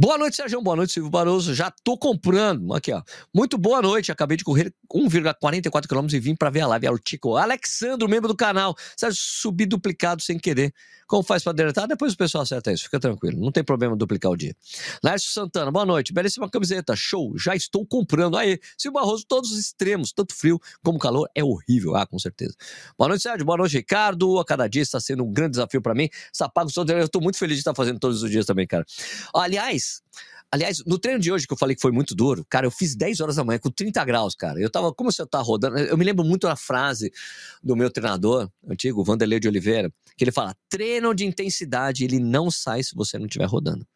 [0.00, 0.62] Boa noite, Sérgio.
[0.62, 1.52] Boa noite, Silvio Barroso.
[1.52, 2.72] Já tô comprando.
[2.72, 3.02] Aqui, ó.
[3.34, 4.12] Muito boa noite.
[4.12, 6.86] Acabei de correr 1,44 km e vim para ver a live.
[6.86, 8.76] É o Tico Alexandro, membro do canal.
[8.96, 10.72] Sérgio, subi duplicado sem querer.
[11.08, 11.88] Como faz para deletar?
[11.88, 12.84] Depois o pessoal acerta isso.
[12.84, 13.40] Fica tranquilo.
[13.40, 14.54] Não tem problema duplicar o dia.
[15.02, 16.12] Lárcio Santana, boa noite.
[16.12, 16.94] Belíssima camiseta.
[16.94, 17.36] Show.
[17.36, 18.36] Já estou comprando.
[18.36, 21.96] Aí, Silvio Barroso, todos os extremos, tanto frio como calor, é horrível.
[21.96, 22.54] Ah, com certeza.
[22.96, 23.44] Boa noite, Sérgio.
[23.44, 24.38] Boa noite, Ricardo.
[24.38, 26.08] A cada dia está sendo um grande desafio para mim.
[26.32, 28.84] Sapago, eu estou muito feliz de estar fazendo todos os dias também, cara.
[29.34, 29.87] Aliás,
[30.50, 32.96] Aliás, no treino de hoje que eu falei que foi muito duro, cara, eu fiz
[32.96, 34.58] 10 horas da manhã com 30 graus, cara.
[34.58, 37.12] Eu tava, como se eu tava rodando, eu me lembro muito da frase
[37.62, 42.50] do meu treinador antigo, Vanderlei de Oliveira, que ele fala: treino de intensidade, ele não
[42.50, 43.86] sai se você não estiver rodando.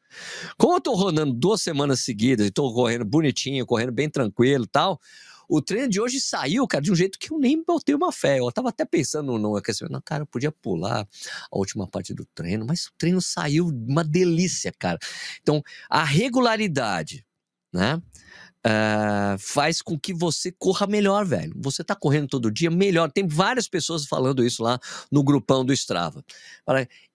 [0.58, 4.68] Como eu tô rodando duas semanas seguidas e tô correndo bonitinho, correndo bem tranquilo e
[4.68, 5.00] tal,
[5.48, 8.38] o treino de hoje saiu, cara, de um jeito que eu nem botei uma fé.
[8.38, 10.00] Eu tava até pensando no aquecimento.
[10.04, 11.06] Cara, eu podia pular
[11.50, 14.98] a última parte do treino, mas o treino saiu uma delícia, cara.
[15.40, 17.24] Então, a regularidade,
[17.72, 18.00] né?
[18.64, 21.52] Uh, faz com que você corra melhor, velho.
[21.56, 23.10] Você tá correndo todo dia, melhor.
[23.10, 24.78] Tem várias pessoas falando isso lá
[25.10, 26.24] no grupão do Strava.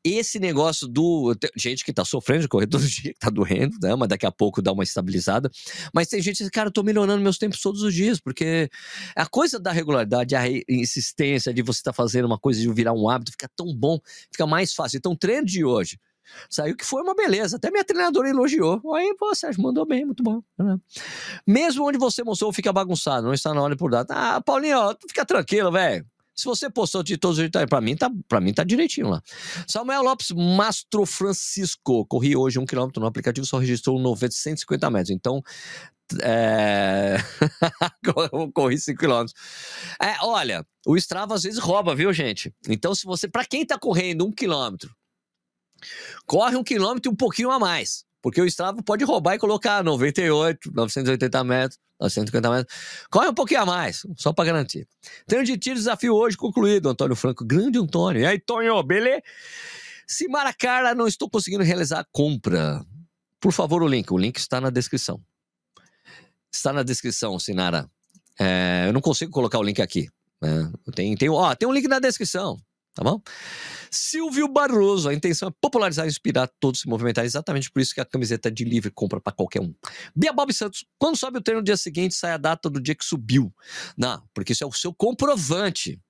[0.03, 1.33] Esse negócio do.
[1.55, 3.95] Gente que tá sofrendo de correr todo dia, que tá doendo, né?
[3.95, 5.49] Mas daqui a pouco dá uma estabilizada.
[5.93, 8.69] Mas tem gente que diz, cara, eu tô melhorando meus tempos todos os dias, porque
[9.15, 13.09] a coisa da regularidade, a insistência de você tá fazendo uma coisa de virar um
[13.09, 13.99] hábito, fica tão bom,
[14.31, 14.97] fica mais fácil.
[14.97, 15.97] Então, treino de hoje
[16.49, 17.57] Saiu que foi uma beleza.
[17.57, 18.81] Até minha treinadora elogiou.
[18.95, 20.41] Aí, pô, Sérgio, mandou bem, muito bom.
[21.45, 24.13] Mesmo onde você mostrou, fica bagunçado, não está na hora por data.
[24.15, 26.05] Ah, Paulinho, ó, fica tranquilo, velho.
[26.37, 29.23] Se você postou de todos os jeitos, para mim tá, para mim tá direitinho lá.
[29.67, 35.09] Samuel Lopes Mastro Francisco, corri hoje um quilômetro no aplicativo, só registrou 950 metros.
[35.09, 35.41] Então,
[36.21, 37.17] é...
[38.53, 39.33] corri 5 quilômetros.
[39.99, 42.53] É, olha, o Strava às vezes rouba, viu, gente?
[42.69, 44.95] Então, se você, para quem tá correndo um quilômetro
[46.25, 48.05] corre um quilômetro e um pouquinho a mais.
[48.21, 52.77] Porque o Strava pode roubar e colocar 98, 980 metros, 950 metros.
[53.09, 54.87] Corre um pouquinho a mais, só para garantir.
[55.25, 56.89] Treino de tiro, desafio hoje concluído.
[56.89, 58.21] Antônio Franco, grande Antônio.
[58.21, 59.21] E aí, Tonho, beleza?
[60.07, 62.83] Se Maracara não estou conseguindo realizar a compra,
[63.39, 64.11] por favor, o link.
[64.11, 65.21] O link está na descrição.
[66.51, 67.89] Está na descrição, Sinara.
[68.39, 70.09] É, eu não consigo colocar o link aqui.
[70.41, 70.71] Né?
[70.95, 72.57] Tem, tem, ó, tem um link na descrição,
[72.97, 73.21] tá bom?
[73.91, 75.07] Silvio Barroso.
[75.07, 77.23] A intenção é popularizar e inspirar todos se movimentar.
[77.23, 79.73] Exatamente por isso que a camiseta de livre compra para qualquer um.
[80.15, 82.95] Bia Bob Santos, quando sobe o treino no dia seguinte, sai a data do dia
[82.95, 83.53] que subiu.
[83.95, 86.01] Não, porque isso é o seu comprovante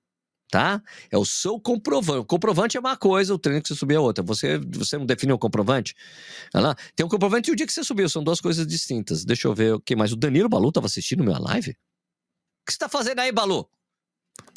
[0.50, 0.82] tá?
[1.10, 2.20] É o seu comprovante.
[2.20, 4.24] O comprovante é uma coisa, o treino que você subiu é outra.
[4.24, 5.94] Você, você não definiu o comprovante?
[6.54, 6.74] Lá.
[6.96, 9.26] Tem o comprovante e o dia que você subiu, são duas coisas distintas.
[9.26, 10.10] Deixa eu ver o que mais.
[10.10, 11.72] O Danilo Balu estava assistindo minha live?
[11.72, 11.74] O
[12.66, 13.68] que você tá fazendo aí, Balu?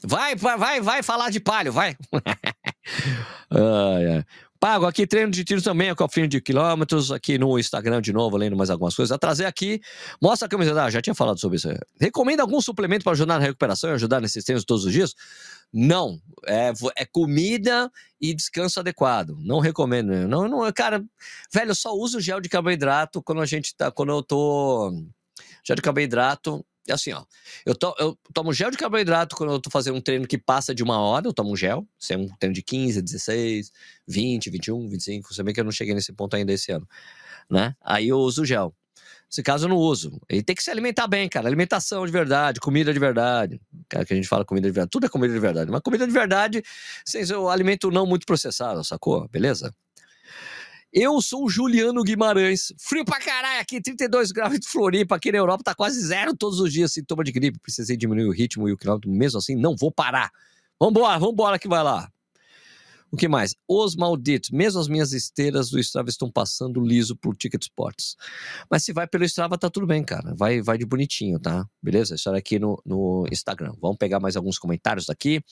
[0.04, 1.96] Vai, vai, vai falar de palho, vai.
[4.62, 8.38] Pago aqui treino de tiro também, é cofrinho de quilômetros, aqui no Instagram de novo,
[8.38, 9.12] lendo mais algumas coisas.
[9.12, 9.82] A trazer aqui,
[10.22, 10.84] mostra a camiseta.
[10.84, 11.67] Ah, já tinha falado sobre isso.
[12.00, 15.15] Recomenda algum suplemento para ajudar na recuperação e ajudar nesses treinos todos os dias?
[15.74, 16.22] Não.
[16.46, 17.91] É, é comida
[18.22, 19.36] e descanso adequado.
[19.39, 20.13] Não recomendo.
[20.28, 21.04] Não, não, cara,
[21.52, 23.89] velho, eu só uso gel de carboidrato quando a gente tá.
[23.89, 24.94] Quando eu tô.
[25.65, 27.24] Gel de carboidrato assim, ó.
[27.65, 30.74] Eu, to, eu tomo gel de carboidrato quando eu tô fazendo um treino que passa
[30.74, 31.88] de uma hora, eu tomo um gel.
[32.00, 33.72] Se é um treino de 15, 16,
[34.08, 35.34] 20, 21, 25.
[35.34, 36.88] Você vê que eu não cheguei nesse ponto ainda esse ano,
[37.50, 37.76] né?
[37.82, 38.74] Aí eu uso gel.
[39.30, 40.20] Nesse caso eu não uso.
[40.28, 41.48] Ele tem que se alimentar bem, cara.
[41.48, 43.62] Alimentação de verdade, comida de verdade.
[43.88, 44.89] Cara, que a gente fala comida de verdade.
[44.91, 45.72] Tudo é comida de verdade.
[45.72, 46.62] Mas comida de verdade,
[47.06, 49.30] sem o alimento não muito processado, sacou?
[49.30, 49.74] Beleza?
[50.94, 52.74] Eu sou o Juliano Guimarães.
[52.78, 55.16] Frio pra caralho aqui, 32 graus de Floripa.
[55.16, 56.92] Aqui na Europa tá quase zero todos os dias.
[56.92, 57.60] Sintoma de gripe.
[57.60, 59.10] Precisei diminuir o ritmo e o quilômetro.
[59.10, 60.30] Mesmo assim, não vou parar.
[60.78, 62.12] Vambora, vambora que vai lá.
[63.13, 63.54] O que mais?
[63.67, 64.52] Os malditos.
[64.52, 68.15] Mesmo as minhas esteiras do Strava estão passando liso por Ticket Sports.
[68.69, 70.34] Mas se vai pelo Strava, tá tudo bem, cara.
[70.34, 71.65] Vai, vai de bonitinho, tá?
[71.84, 72.15] Beleza?
[72.15, 73.74] Isso era aqui no, no Instagram.
[73.82, 75.43] Vamos pegar mais alguns comentários daqui.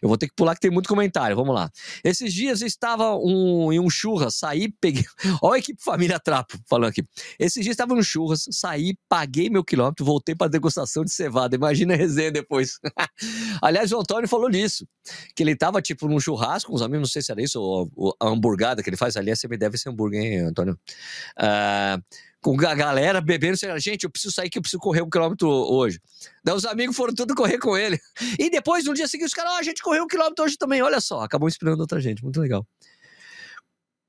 [0.00, 1.36] Eu vou ter que pular que tem muito comentário.
[1.36, 1.70] Vamos lá.
[2.02, 5.04] Esses dias estava um, em um churras, saí, peguei.
[5.42, 7.04] Olha a equipe Família Trapo falando aqui.
[7.38, 11.54] Esses dias estava no churras, saí, paguei meu quilômetro, voltei para degustação de cevada.
[11.54, 12.78] Imagina a resenha depois.
[13.60, 14.88] Aliás, o Antônio falou nisso.
[15.36, 18.16] Que ele tava, tipo, num churrasco com os amigos não sei se era isso, ou,
[18.20, 20.78] a hamburgada que ele faz ali, a CB deve ser hambúrguer, hein, Antônio?
[21.38, 22.02] Uh,
[22.40, 26.00] com a galera bebendo, gente, eu preciso sair que eu preciso correr um quilômetro hoje.
[26.42, 28.00] Daí os amigos foram tudo correr com ele.
[28.38, 30.82] E depois, no dia seguinte, os caras, oh, a gente correu um quilômetro hoje também,
[30.82, 32.66] olha só, acabou inspirando outra gente, muito legal.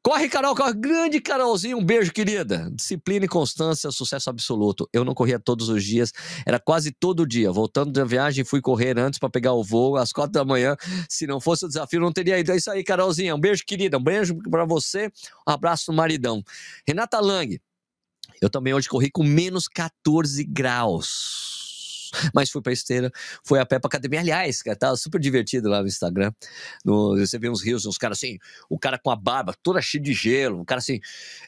[0.04, 0.74] Corre, Carol, corre.
[0.74, 2.70] Grande Carolzinho, um beijo, querida.
[2.76, 4.88] Disciplina e constância, sucesso absoluto.
[4.92, 6.12] Eu não corria todos os dias,
[6.46, 7.50] era quase todo dia.
[7.54, 10.76] Voltando da viagem, fui correr antes para pegar o voo às quatro da manhã.
[11.08, 12.52] Se não fosse o desafio, não teria ido.
[12.52, 13.34] É isso aí, Carolzinha.
[13.34, 13.98] Um beijo, querida.
[13.98, 15.10] Um beijo para você.
[15.48, 16.44] Um abraço no maridão.
[16.86, 17.58] Renata Lang.
[18.42, 21.53] Eu também hoje corri com menos 14 graus
[22.34, 23.12] mas fui pra esteira,
[23.44, 24.20] foi a pé pra academia.
[24.20, 26.32] Aliás, cara, tava super divertido lá no Instagram.
[26.84, 28.38] No, você vê uns rios, uns caras assim,
[28.70, 31.00] o cara com a barba toda cheia de gelo, o cara assim,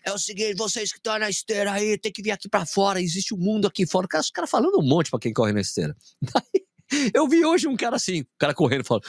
[0.04, 3.02] é o seguinte, vocês que estão na esteira aí, tem que vir aqui pra fora,
[3.02, 4.08] existe um mundo aqui fora.
[4.08, 5.96] Cara, os caras falando um monte pra quem corre na esteira.
[7.14, 9.06] eu vi hoje um cara assim, o cara correndo, falando,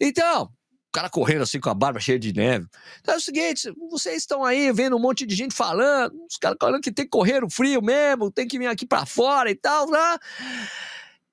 [0.00, 0.50] então,
[0.92, 2.66] cara correndo assim com a barba cheia de neve.
[3.00, 6.58] Então é o seguinte, vocês estão aí vendo um monte de gente falando, os caras
[6.60, 9.54] falando que tem que correr no frio mesmo, tem que vir aqui para fora e
[9.54, 10.18] tal, né?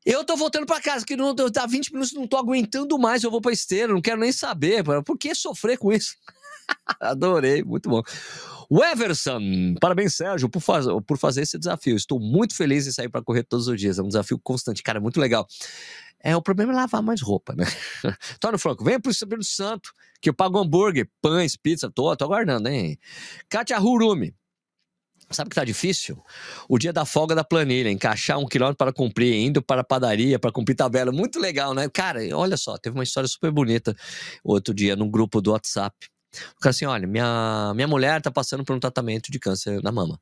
[0.06, 3.30] Eu tô voltando para casa, que não dá 20 minutos, não tô aguentando mais, eu
[3.30, 4.84] vou pra esteira, não quero nem saber.
[5.06, 6.16] Por que sofrer com isso?
[7.00, 8.02] Adorei, muito bom.
[8.70, 11.96] O Everson, parabéns, Sérgio, por, faz, por fazer esse desafio.
[11.96, 13.98] Estou muito feliz em sair para correr todos os dias.
[13.98, 15.48] É um desafio constante, cara, muito legal.
[16.22, 17.66] É, o problema é lavar mais roupa, né?
[18.40, 22.68] Tony Franco, venha pro Espírito Santo, que eu pago hambúrguer, pães, pizza, tô, tô aguardando,
[22.68, 23.00] hein?
[23.50, 24.36] Kátia Hurumi,
[25.32, 26.24] Sabe que tá difícil?
[26.68, 30.40] O dia da folga da planilha, encaixar um quilômetro para cumprir, indo para a padaria
[30.40, 31.12] para cumprir tabela.
[31.12, 31.88] Muito legal, né?
[31.88, 33.96] Cara, olha só, teve uma história super bonita
[34.44, 35.96] outro dia num grupo do WhatsApp.
[36.62, 40.20] Cara assim: olha, minha, minha mulher tá passando por um tratamento de câncer na mama.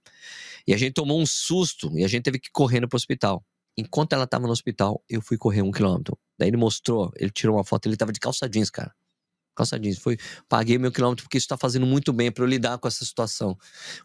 [0.68, 3.44] E a gente tomou um susto e a gente teve que ir correndo pro hospital.
[3.78, 6.18] Enquanto ela tava no hospital, eu fui correr um quilômetro.
[6.38, 8.92] Daí ele mostrou, ele tirou uma foto, ele tava de calça jeans, cara
[9.58, 9.98] calça jeans.
[9.98, 10.18] Foi,
[10.48, 13.58] paguei meu quilômetro porque isso está fazendo muito bem para eu lidar com essa situação,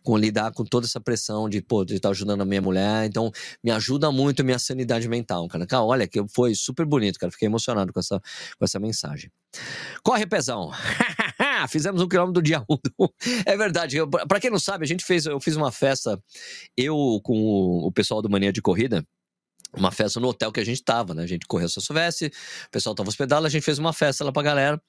[0.02, 3.04] com lidar com toda essa pressão de, pô, de estar tá ajudando a minha mulher.
[3.04, 3.30] Então,
[3.62, 5.66] me ajuda muito a minha sanidade mental, cara.
[5.66, 7.30] cara olha, que foi super bonito, cara.
[7.30, 8.18] Fiquei emocionado com essa,
[8.58, 9.30] com essa mensagem.
[10.02, 10.70] Corre, pezão!
[11.68, 12.76] Fizemos um quilômetro do dia 1.
[13.46, 13.96] é verdade.
[14.28, 16.20] Para quem não sabe, a gente fez, eu fiz uma festa,
[16.76, 19.04] eu com o pessoal do Mania de Corrida
[19.74, 21.22] uma festa no hotel que a gente tava, né?
[21.22, 22.28] A gente correu São Silvestre,
[22.66, 24.80] o pessoal tava hospedado, a gente fez uma festa lá pra galera.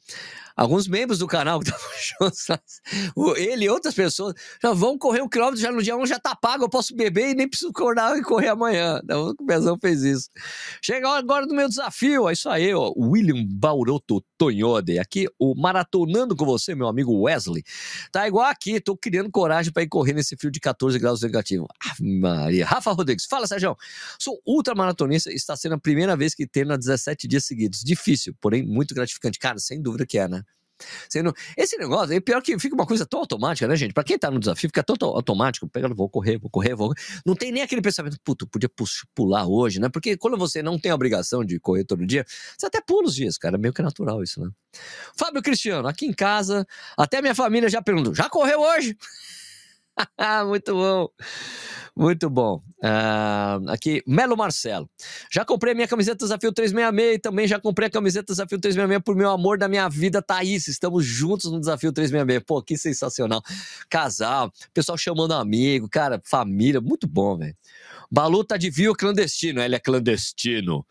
[0.56, 5.30] Alguns membros do canal que estavam juntos, ele e outras pessoas, já vão correr um
[5.30, 8.18] quilômetro já no dia 1, já tá pago, eu posso beber e nem preciso acordar
[8.18, 9.00] e correr amanhã.
[9.04, 10.30] Então, o Pezão fez isso.
[10.82, 12.94] Chega agora do meu desafio, é isso aí, ó.
[12.96, 17.64] William Bauroto Tonhode, aqui o Maratonando com você, meu amigo Wesley.
[18.12, 21.68] Tá igual aqui, tô criando coragem para ir correr nesse frio de 14 graus negativo.
[21.84, 22.66] Ah, Maria.
[22.66, 23.76] Rafa Rodrigues, fala Sérgio,
[24.20, 27.80] sou ultra ultramaratonista está sendo a primeira vez que treina 17 dias seguidos.
[27.82, 29.40] Difícil, porém muito gratificante.
[29.40, 30.44] Cara, sem dúvida que é, né?
[31.08, 33.94] Sendo, esse negócio, é pior que fica uma coisa tão automática, né, gente?
[33.94, 36.94] Pra quem tá no desafio, fica tão automático, pegando, vou correr, vou correr, vou.
[37.26, 38.70] Não tem nem aquele pensamento, puto, podia
[39.16, 39.88] pular hoje, né?
[39.88, 42.26] Porque quando você não tem a obrigação de correr todo dia,
[42.58, 43.56] você até pula os dias, cara.
[43.56, 44.50] É meio que natural isso, né?
[45.16, 48.98] Fábio Cristiano, aqui em casa, até minha família já perguntou: já correu hoje?
[50.48, 51.10] Muito bom.
[51.96, 52.64] Muito bom.
[52.84, 54.90] Uh, aqui, Melo Marcelo.
[55.32, 59.16] Já comprei minha camiseta Desafio 366 e também já comprei a camiseta Desafio 366 por
[59.16, 60.68] meu amor da minha vida, Thaís.
[60.68, 62.44] Estamos juntos no Desafio 366.
[62.46, 63.44] Pô, que sensacional.
[63.90, 67.56] Casal, pessoal chamando amigo, cara, família, muito bom, velho.
[68.10, 70.86] Balu tá de viu clandestino, ele é clandestino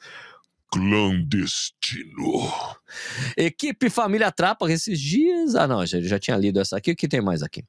[0.72, 2.50] clandestino.
[3.36, 5.54] Equipe Família Trapa, esses dias.
[5.54, 6.92] Ah, não, já, já tinha lido essa aqui.
[6.92, 7.62] O que tem mais aqui?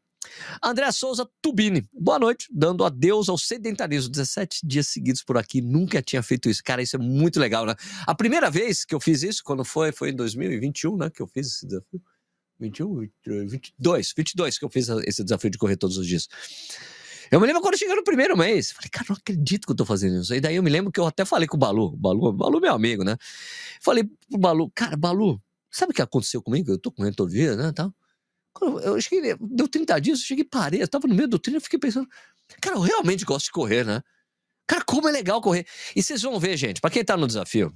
[0.62, 1.88] André Souza Tubini.
[1.94, 4.10] Boa noite, dando adeus ao sedentarismo.
[4.10, 6.64] 17 dias seguidos por aqui, nunca tinha feito isso.
[6.64, 7.76] Cara, isso é muito legal, né?
[8.06, 11.10] A primeira vez que eu fiz isso, quando foi, foi em 2021, né?
[11.10, 12.02] Que eu fiz esse desafio.
[12.60, 13.00] 21,
[13.48, 16.28] 22, 22 que eu fiz esse desafio de correr todos os dias.
[17.32, 18.72] Eu me lembro quando chegou no primeiro mês.
[18.72, 20.34] Falei, cara, não acredito que eu tô fazendo isso.
[20.34, 21.96] E daí eu me lembro que eu até falei com o Balu.
[21.98, 23.18] Balu, Balu é meu amigo, né?
[23.82, 25.42] Falei pro Balu, cara, Balu,
[25.72, 26.72] sabe o que aconteceu comigo?
[26.72, 27.72] Eu tô correndo todo dia, né?
[27.72, 27.94] Tal.
[28.62, 31.62] Eu cheguei, deu 30 dias, eu cheguei parei, eu tava no meio do treino, eu
[31.62, 32.08] fiquei pensando,
[32.62, 34.02] cara, eu realmente gosto de correr, né?
[34.66, 35.66] Cara, como é legal correr.
[35.96, 37.74] E vocês vão ver, gente, para quem tá no desafio,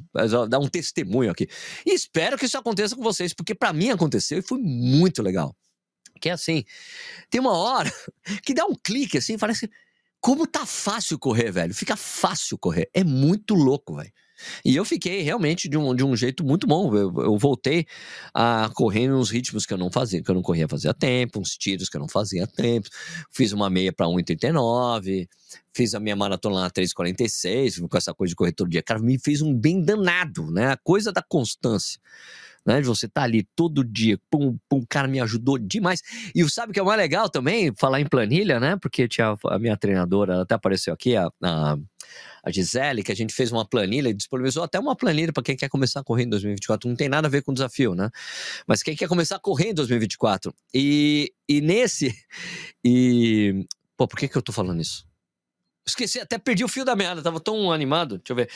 [0.49, 1.47] dar um testemunho aqui.
[1.85, 5.55] E espero que isso aconteça com vocês, porque para mim aconteceu e foi muito legal.
[6.21, 6.63] Que é assim,
[7.29, 7.91] tem uma hora
[8.43, 9.69] que dá um clique assim, parece
[10.21, 11.73] como tá fácil correr, velho.
[11.73, 12.89] Fica fácil correr.
[12.93, 14.11] É muito louco, velho.
[14.63, 16.95] E eu fiquei realmente de um, de um jeito muito bom.
[16.95, 17.85] Eu, eu voltei
[18.33, 21.57] a correr nos ritmos que eu não fazia, que eu não corria fazia tempo, uns
[21.57, 22.89] tiros que eu não fazia tempo.
[23.31, 25.27] Fiz uma meia para 1,39,
[25.73, 28.83] fiz a minha maratona lá 3,46, com essa coisa de correr todo dia.
[28.83, 30.71] Cara, me fez um bem danado, né?
[30.71, 31.99] A coisa da constância
[32.67, 32.81] né?
[32.81, 36.01] De você tá ali todo dia, pum, pum, cara, me ajudou demais.
[36.35, 37.73] E sabe o que é mais legal também?
[37.79, 38.77] Falar em planilha, né?
[38.79, 41.77] Porque tinha a minha treinadora, ela até apareceu aqui, a, a,
[42.47, 45.67] a Gisele, que a gente fez uma planilha, disponibilizou até uma planilha para quem quer
[45.69, 46.87] começar a correr em 2024.
[46.89, 48.09] Não tem nada a ver com desafio, né?
[48.65, 50.53] Mas quem quer começar a correr em 2024.
[50.73, 52.15] E, e nesse.
[52.83, 53.65] E.
[53.97, 55.05] Pô, por que, que eu tô falando isso?
[55.85, 58.17] Esqueci, até perdi o fio da meada, tava tão animado.
[58.17, 58.49] Deixa eu ver.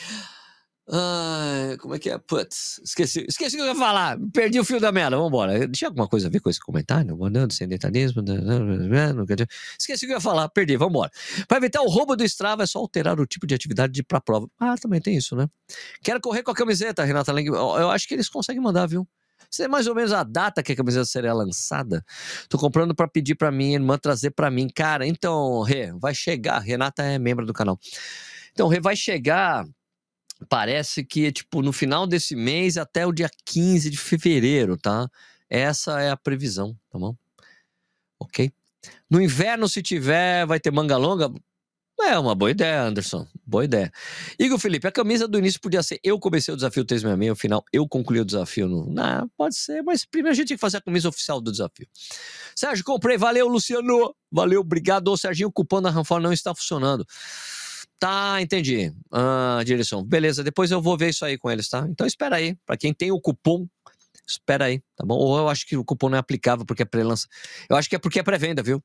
[0.94, 2.18] Ai, como é que é?
[2.18, 4.18] Putz, esqueci, esqueci o que eu ia falar.
[4.30, 5.16] Perdi o fio da merda.
[5.16, 5.66] Vambora.
[5.68, 7.16] Tinha alguma coisa a ver com esse comentário?
[7.16, 8.22] Mandando sedentarismo.
[9.78, 10.50] Esqueci o que eu ia falar.
[10.50, 10.76] Perdi.
[10.76, 11.10] Vambora.
[11.48, 14.46] Para evitar o roubo do Strava, é só alterar o tipo de atividade para prova.
[14.60, 15.48] Ah, também tem isso, né?
[16.02, 17.46] Quero correr com a camiseta, Renata Leng.
[17.46, 19.08] Eu acho que eles conseguem mandar, viu?
[19.50, 22.04] Isso é mais ou menos a data que a camiseta será lançada.
[22.50, 24.68] Tô comprando para pedir para minha irmã trazer para mim.
[24.68, 26.58] Cara, então, Rê, vai chegar.
[26.58, 27.78] Renata é membro do canal.
[28.52, 29.66] Então, Rê, vai chegar
[30.48, 35.08] parece que tipo no final desse mês até o dia 15 de fevereiro, tá?
[35.48, 37.14] Essa é a previsão, tá bom?
[38.18, 38.50] Ok?
[39.10, 41.30] No inverno, se tiver, vai ter manga longa.
[42.00, 43.26] É uma boa ideia, Anderson.
[43.46, 43.92] Boa ideia.
[44.38, 47.64] Igor Felipe, a camisa do início podia ser eu comecei o desafio 366, no final
[47.72, 48.68] eu concluí o desafio.
[48.68, 48.90] No...
[48.90, 51.86] Não, pode ser, mas primeiro a gente tem que fazer a camisa oficial do desafio.
[52.56, 54.14] Sérgio, comprei, valeu, Luciano.
[54.30, 55.08] Valeu, obrigado.
[55.08, 57.06] Ô, Serginho, o cupom da Ranfal não está funcionando.
[58.02, 58.92] Tá, entendi.
[59.12, 60.02] Ah, direção.
[60.02, 61.86] Beleza, depois eu vou ver isso aí com eles, tá?
[61.88, 62.56] Então espera aí.
[62.66, 63.64] Para quem tem o cupom,
[64.26, 65.14] espera aí, tá bom?
[65.14, 67.28] Ou eu acho que o cupom não é aplicável porque é pré-lança.
[67.70, 68.82] Eu acho que é porque é pré-venda, viu?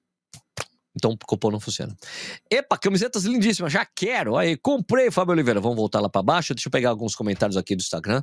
[0.95, 1.97] Então o cupom não funciona.
[2.47, 4.37] Epa, camisetas lindíssimas, já quero.
[4.37, 5.59] Aí, comprei, Fábio Oliveira.
[5.59, 6.53] Vamos voltar lá para baixo.
[6.53, 8.21] Deixa eu pegar alguns comentários aqui do Instagram.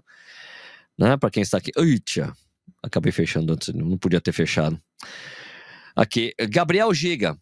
[0.96, 1.16] Né?
[1.16, 1.72] Para quem está aqui.
[1.76, 2.32] Eita,
[2.80, 4.80] acabei fechando antes, não podia ter fechado.
[5.96, 7.36] Aqui, Gabriel Giga.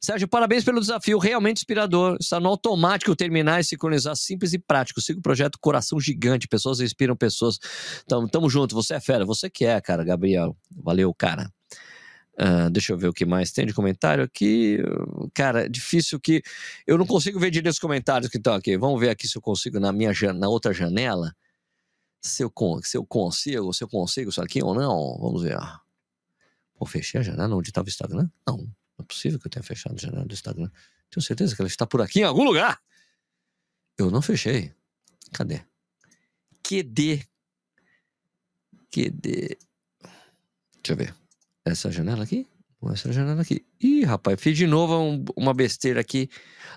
[0.00, 2.16] Sérgio, parabéns pelo desafio, realmente inspirador.
[2.20, 5.00] Está no automático terminar e sincronizar simples e prático.
[5.00, 7.58] Siga o projeto Coração Gigante, pessoas inspiram pessoas.
[8.04, 10.56] Então, tamo junto, você é fera, você que é, cara, Gabriel.
[10.70, 11.50] Valeu, cara.
[12.34, 14.78] Uh, deixa eu ver o que mais tem de comentário aqui.
[15.32, 16.42] Cara, é difícil que.
[16.86, 18.76] Eu não consigo ver direito os comentários que estão aqui.
[18.76, 21.34] Vamos ver aqui se eu consigo na minha na outra janela.
[22.20, 22.52] Se eu,
[22.82, 25.18] se eu consigo, se eu consigo isso aqui ou não.
[25.20, 25.58] Vamos ver.
[26.74, 28.28] Pô, fechei a janela onde estava o Instagram?
[28.46, 28.66] Não.
[28.98, 30.70] Não é possível que eu tenha fechado a janela do Instagram.
[31.10, 32.80] Tenho certeza que ela está por aqui em algum lugar.
[33.98, 34.72] Eu não fechei.
[35.32, 35.62] Cadê?
[36.62, 37.26] QD.
[38.90, 39.58] QD.
[40.82, 41.14] Deixa eu ver.
[41.64, 42.46] Essa janela aqui?
[42.92, 43.64] Essa janela aqui.
[43.80, 46.28] Ih, rapaz, fiz de novo um, uma besteira aqui.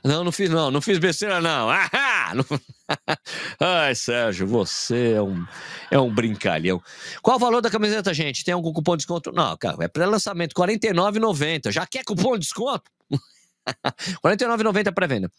[0.03, 1.69] Não, não fiz não, não fiz besteira não.
[1.69, 1.89] Ah,
[2.35, 2.45] não...
[3.59, 5.45] Ai, Sérgio, você é um,
[5.91, 6.81] é um brincalhão.
[7.21, 8.43] Qual o valor da camiseta, gente?
[8.43, 9.31] Tem algum cupom de desconto?
[9.31, 11.71] Não, cara, é pré-lançamento, R$ 49,90.
[11.71, 12.89] Já quer cupom de desconto?
[13.13, 15.31] R$ 49,90 pré-venda.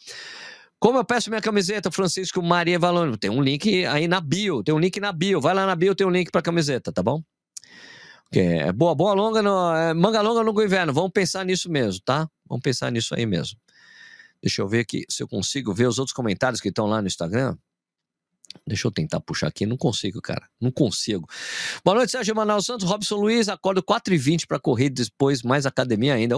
[0.79, 3.17] Como eu peço minha camiseta, Francisco Maria Valone?
[3.17, 5.41] Tem um link aí na bio, tem um link na bio.
[5.41, 7.21] Vai lá na bio, tem um link pra camiseta, tá bom?
[8.33, 10.93] É, boa, boa longa, no, é, manga longa no inverno.
[10.93, 12.29] Vamos pensar nisso mesmo, tá?
[12.49, 13.59] Vamos pensar nisso aí mesmo.
[14.43, 17.09] Deixa eu ver aqui se eu consigo ver os outros comentários que estão lá no
[17.09, 17.57] Instagram.
[18.67, 20.49] Deixa eu tentar puxar aqui, não consigo, cara.
[20.61, 21.29] Não consigo.
[21.85, 23.49] Boa noite, Sérgio Manaus Santos, Robson Luiz.
[23.49, 26.37] Acordo 4h20 para correr, depois mais academia ainda.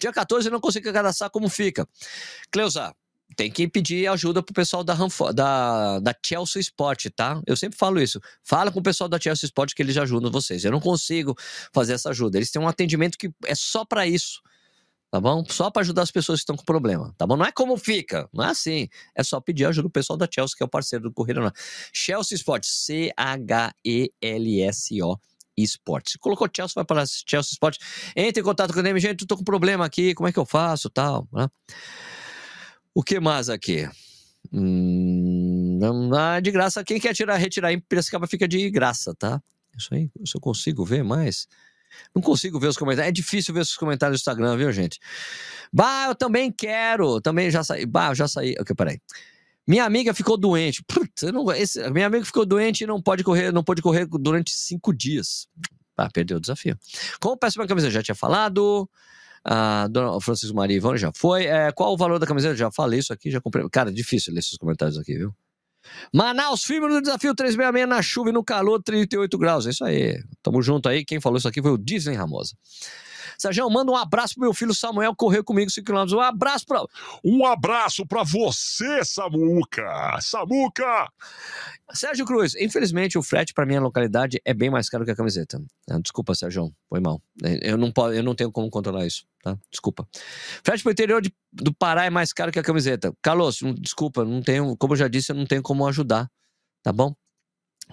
[0.00, 1.86] Dia 14 eu não consigo cadastrar, como fica?
[2.50, 2.94] Cleusa,
[3.36, 4.94] tem que pedir ajuda pro pessoal da,
[5.34, 7.40] da, da Chelsea Sport, tá?
[7.46, 8.20] Eu sempre falo isso.
[8.42, 10.64] Fala com o pessoal da Chelsea Sport que eles ajudam vocês.
[10.64, 11.36] Eu não consigo
[11.72, 12.38] fazer essa ajuda.
[12.38, 14.40] Eles têm um atendimento que é só para isso
[15.12, 15.44] tá bom?
[15.46, 17.36] Só para ajudar as pessoas que estão com problema, tá bom?
[17.36, 18.88] Não é como fica, não é assim.
[19.14, 21.62] É só pedir ajuda do pessoal da Chelsea, que é o parceiro do Corrida Nacional.
[21.92, 23.20] Chelsea Sport, C-H-E-L-S-O.
[25.54, 26.16] Esportes.
[26.16, 27.76] Colocou Chelsea, vai para Chelsea Sport.
[28.16, 30.88] Entre em contato com ele, gente, tô com problema aqui, como é que eu faço,
[30.88, 31.46] tal, né?
[32.94, 33.86] O que mais aqui?
[34.50, 36.82] Hum, não, de graça.
[36.82, 39.42] Quem quer tirar, retirar em Piracicaba fica de graça, tá?
[39.76, 41.46] Isso aí, se eu consigo ver mais.
[42.14, 43.08] Não consigo ver os comentários.
[43.08, 44.98] É difícil ver os comentários do Instagram, viu, gente?
[45.72, 47.20] Bah, eu também quero.
[47.20, 47.86] Também já saí.
[47.86, 48.54] Bah, eu já saí.
[48.60, 49.00] Ok, peraí.
[49.66, 50.82] Minha amiga ficou doente.
[50.84, 54.50] Putz, não, esse, minha amiga ficou doente e não pode correr, não pode correr durante
[54.50, 55.46] cinco dias.
[55.96, 56.76] Ah, perdeu o desafio.
[57.20, 57.90] Como peço uma camisa?
[57.90, 58.88] Já tinha falado.
[59.44, 61.46] Ah, dona Francisco Maria Ivone já foi.
[61.46, 62.54] É, qual o valor da camiseta?
[62.54, 63.68] Já falei isso aqui, já comprei.
[63.70, 65.34] Cara, difícil ler esses comentários aqui, viu?
[66.12, 69.66] Manaus, firme no desafio 366 na chuva e no calor, 38 graus.
[69.66, 70.22] É isso aí.
[70.42, 71.04] Tamo junto aí.
[71.04, 72.54] Quem falou isso aqui foi o Disney Ramosa.
[73.42, 76.14] Sérgio, manda um abraço pro meu filho Samuel, correu comigo 5 km.
[76.14, 76.84] Um abraço pra.
[77.24, 80.16] Um abraço pra você, Samuca!
[80.20, 81.10] Samuca!
[81.92, 85.60] Sérgio Cruz, infelizmente o frete para minha localidade é bem mais caro que a camiseta.
[85.90, 87.20] Ah, desculpa, Sérgio, foi mal.
[87.60, 89.58] Eu não, posso, eu não tenho como controlar isso, tá?
[89.68, 90.06] Desculpa.
[90.64, 93.12] Frete pro interior de, do Pará é mais caro que a camiseta.
[93.20, 96.30] Carlos, desculpa, não tenho, como eu já disse, eu não tenho como ajudar,
[96.80, 97.12] tá bom?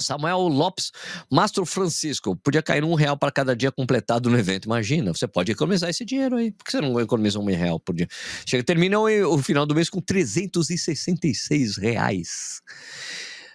[0.02, 0.92] Samuel Lopes,
[1.32, 4.66] Mastro Francisco, podia cair um real para cada dia completado no evento.
[4.66, 6.52] Imagina, você pode economizar esse dinheiro aí.
[6.52, 8.08] Por que você não economiza um real por dia?
[8.46, 12.62] Chega, termina o, o final do mês com 366 reais.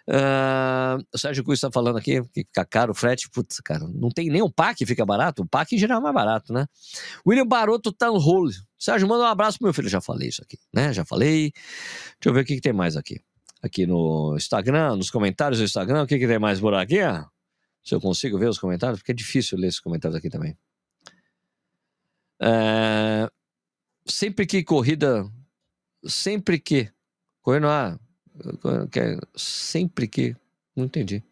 [0.07, 3.28] Uh, o Sérgio Cruz está falando aqui que fica caro o frete.
[3.30, 5.42] Putz, cara, não tem nem o PAC fica barato.
[5.42, 6.66] O PAC em geral é mais barato, né?
[7.26, 8.18] William Baroto Town
[8.78, 9.88] Sérgio, manda um abraço pro meu filho.
[9.88, 10.92] Já falei isso aqui, né?
[10.92, 11.53] Já falei.
[11.53, 13.18] Deixa eu ver o que, que tem mais aqui
[13.64, 16.02] aqui no Instagram, nos comentários do Instagram.
[16.02, 16.98] O que, que tem mais por aqui?
[17.82, 20.56] Se eu consigo ver os comentários, porque é difícil ler esses comentários aqui também.
[22.40, 23.28] É...
[24.06, 25.26] Sempre que corrida.
[26.06, 26.90] Sempre que.
[27.40, 27.98] Correndo a.
[29.34, 30.36] Sempre que.
[30.76, 31.22] Não entendi.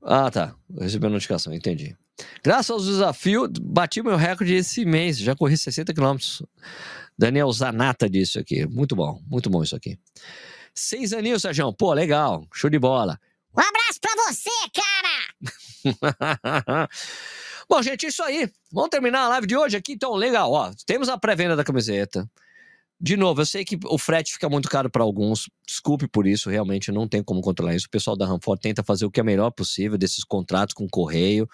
[0.00, 0.54] Ah, tá.
[0.78, 1.94] Recebi a notificação, entendi.
[2.42, 5.18] Graças aos desafios, bati meu recorde esse mês.
[5.18, 6.42] Já corri 60 quilômetros.
[7.18, 8.66] Daniel Zanata disse aqui.
[8.66, 9.98] Muito bom, muito bom isso aqui.
[10.78, 11.72] Seis aninhos, Sérgio.
[11.72, 12.46] Pô, legal.
[12.54, 13.18] Show de bola.
[13.56, 15.34] Um abraço pra você, cara!
[17.68, 18.48] Bom, gente, isso aí.
[18.70, 19.94] Vamos terminar a live de hoje aqui.
[19.94, 20.52] Então, legal.
[20.52, 22.30] Ó, temos a pré-venda da camiseta.
[23.00, 25.50] De novo, eu sei que o frete fica muito caro para alguns.
[25.66, 27.86] Desculpe por isso, realmente não tem como controlar isso.
[27.86, 31.48] O pessoal da Ranford tenta fazer o que é melhor possível desses contratos com correio,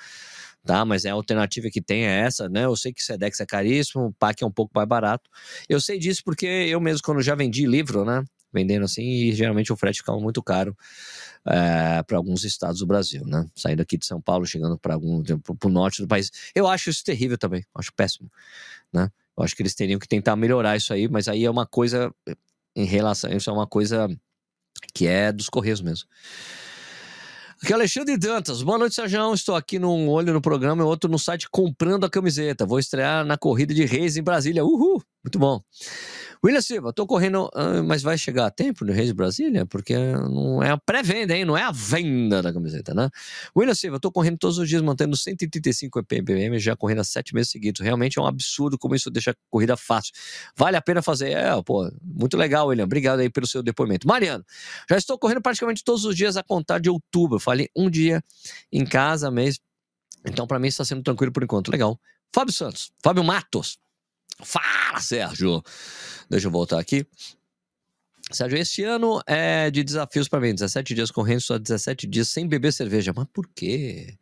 [0.65, 0.85] tá?
[0.85, 2.67] Mas é a alternativa que tem é essa, né?
[2.67, 5.31] Eu sei que Sedex é caríssimo, o PAC é um pouco mais barato.
[5.69, 8.23] Eu sei disso porque eu mesmo, quando já vendi livro, né?
[8.55, 10.77] Vendendo assim, e geralmente o frete ficava muito caro
[11.47, 13.47] é, eh, para alguns estados do Brasil, né?
[13.55, 16.31] Saindo aqui de São Paulo, chegando para algum para o norte do país.
[16.55, 18.31] Eu acho isso terrível também, acho péssimo,
[18.93, 19.11] né?
[19.37, 22.15] Eu acho que eles teriam que tentar melhorar isso aí, mas aí é uma coisa
[22.77, 24.09] em relação, isso é uma coisa
[24.95, 26.09] que é dos correios mesmo.
[27.63, 28.63] Aqui é Alexandre Dantas.
[28.63, 29.33] Boa noite, Sérgio.
[29.33, 32.67] Estou aqui num olho no programa e outro no site comprando a camiseta.
[32.67, 34.65] Vou estrear na corrida de Reis em Brasília.
[34.65, 35.03] Uhul!
[35.25, 35.63] Muito bom.
[36.45, 39.65] William Silva, tô correndo, ah, mas vai chegar a tempo no Reis Brasília?
[39.65, 41.47] Porque não é a pré-venda, hein?
[41.47, 43.09] Não é a venda da camiseta, né?
[43.57, 47.51] William Silva, tô correndo todos os dias, mantendo 135 ppm, já correndo há sete meses
[47.51, 47.81] seguidos.
[47.81, 50.13] Realmente é um absurdo como isso deixa a corrida fácil.
[50.55, 51.31] Vale a pena fazer?
[51.31, 52.85] É, pô, muito legal, William.
[52.85, 54.07] Obrigado aí pelo seu depoimento.
[54.07, 54.45] Mariano,
[54.91, 57.39] já estou correndo praticamente todos os dias a contar de outubro.
[57.39, 58.23] Falei um dia
[58.71, 59.59] em casa, mês.
[60.27, 61.71] Então, para mim, está sendo tranquilo por enquanto.
[61.71, 61.99] Legal.
[62.35, 63.79] Fábio Santos, Fábio Matos.
[64.43, 65.63] Fala, Sérgio!
[66.29, 67.07] Deixa eu voltar aqui.
[68.33, 70.55] Sérgio, este ano é de desafios para mim.
[70.55, 73.13] 17 dias correndo, só 17 dias sem beber cerveja.
[73.15, 74.17] Mas por quê?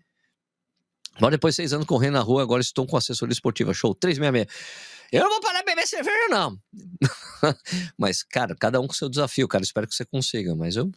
[1.15, 3.73] Agora, depois de seis anos correndo na rua, agora estou com assessoria esportiva.
[3.75, 4.93] Show 366.
[5.13, 6.59] Eu não vou parar de beber cerveja, não.
[7.99, 9.63] mas, cara, cada um com seu desafio, cara.
[9.63, 10.57] Espero que você consiga.
[10.57, 10.91] Mas eu,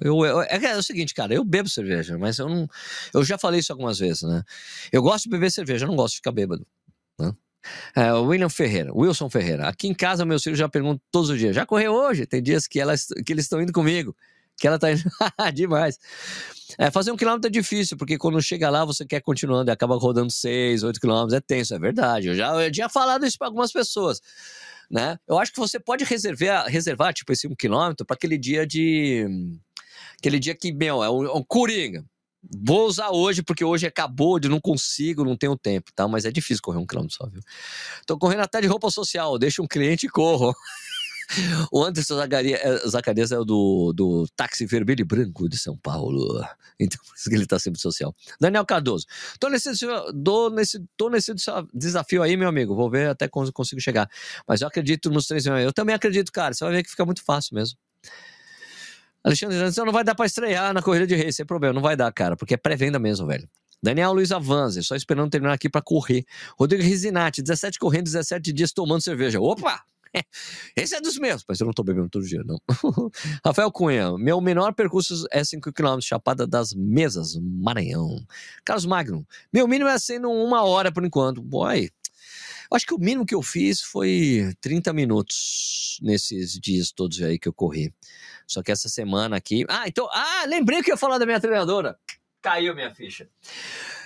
[0.00, 1.32] eu, eu é, é, o seguinte, cara.
[1.32, 2.68] Eu bebo cerveja, mas eu não.
[3.14, 4.42] Eu já falei isso algumas vezes, né?
[4.90, 6.66] Eu gosto de beber cerveja, eu não gosto de ficar bêbado.
[7.20, 7.32] Né?
[7.94, 9.68] É, William Ferreira, Wilson Ferreira.
[9.68, 12.26] Aqui em casa, meus filhos já perguntam todos os dias: já correu hoje?
[12.26, 14.16] Tem dias que, elas, que eles estão indo comigo,
[14.58, 15.02] que ela tá indo.
[15.54, 15.98] Demais.
[16.78, 19.96] É, fazer um quilômetro é difícil, porque quando chega lá você quer continuando e acaba
[19.96, 21.34] rodando seis, oito quilômetros.
[21.34, 22.28] É tenso, é verdade.
[22.28, 24.20] Eu já eu tinha falado isso para algumas pessoas.
[24.90, 25.18] Né?
[25.26, 29.26] Eu acho que você pode reservar, reservar tipo, esse um quilômetro para aquele dia de
[30.22, 32.04] Aquele dia que, meu, é um, é um coringa.
[32.42, 36.08] Vou usar hoje, porque hoje acabou de não consigo, não tenho tempo, tá?
[36.08, 37.40] Mas é difícil correr um quilômetro só, viu?
[38.06, 40.54] Tô correndo até de roupa social, deixa um cliente e corro.
[41.70, 45.76] O Anderson Zacarias, é, Zacarias é o do, do táxi vermelho e branco de São
[45.76, 46.44] Paulo.
[46.78, 48.14] Então, por isso que ele tá sempre social.
[48.40, 49.06] Daniel Cardoso.
[49.38, 49.70] Tô nesse,
[50.24, 51.32] tô nesse, tô nesse
[51.72, 52.74] desafio aí, meu amigo.
[52.74, 54.10] Vou ver até quando consigo chegar.
[54.46, 55.46] Mas eu acredito nos três.
[55.46, 56.52] Eu também acredito, cara.
[56.52, 57.78] Você vai ver que fica muito fácil mesmo.
[59.24, 61.72] Alexandre Jansen, não vai dar pra estrear na corrida de race, sem problema.
[61.72, 63.48] Não vai dar, cara, porque é pré-venda mesmo, velho.
[63.82, 66.24] Daniel Luiz Avanze, só esperando terminar aqui para correr.
[66.58, 69.40] Rodrigo Rizinati, 17 correndo, 17 dias tomando cerveja.
[69.40, 69.82] Opa!
[70.76, 72.60] Esse é dos meus, mas eu não tô bebendo todo dia, não.
[73.44, 78.24] Rafael Cunha, meu menor percurso é 5 km, Chapada das Mesas, Maranhão.
[78.64, 81.42] Carlos Magno, meu mínimo é sendo uma hora por enquanto.
[81.42, 81.90] Boy,
[82.74, 87.48] acho que o mínimo que eu fiz foi 30 minutos nesses dias todos aí que
[87.48, 87.92] eu corri.
[88.46, 89.64] Só que essa semana aqui.
[89.68, 90.08] Ah, então.
[90.12, 91.98] Ah, lembrei que eu ia falar da minha treinadora.
[92.42, 93.28] Caiu minha ficha.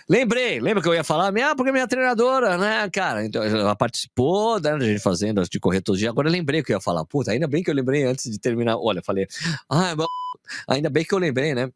[0.08, 1.32] Lembrei, lembra que eu ia falar?
[1.42, 3.24] Ah, porque minha treinadora, né, cara?
[3.24, 6.10] Então, ela participou né, da gente fazendo, de correr todo dia.
[6.10, 7.04] Agora eu lembrei que eu ia falar.
[7.04, 8.76] Puta, ainda bem que eu lembrei antes de terminar.
[8.76, 9.26] Olha, falei,
[9.68, 9.96] ah,
[10.68, 11.70] ainda bem que eu lembrei, né?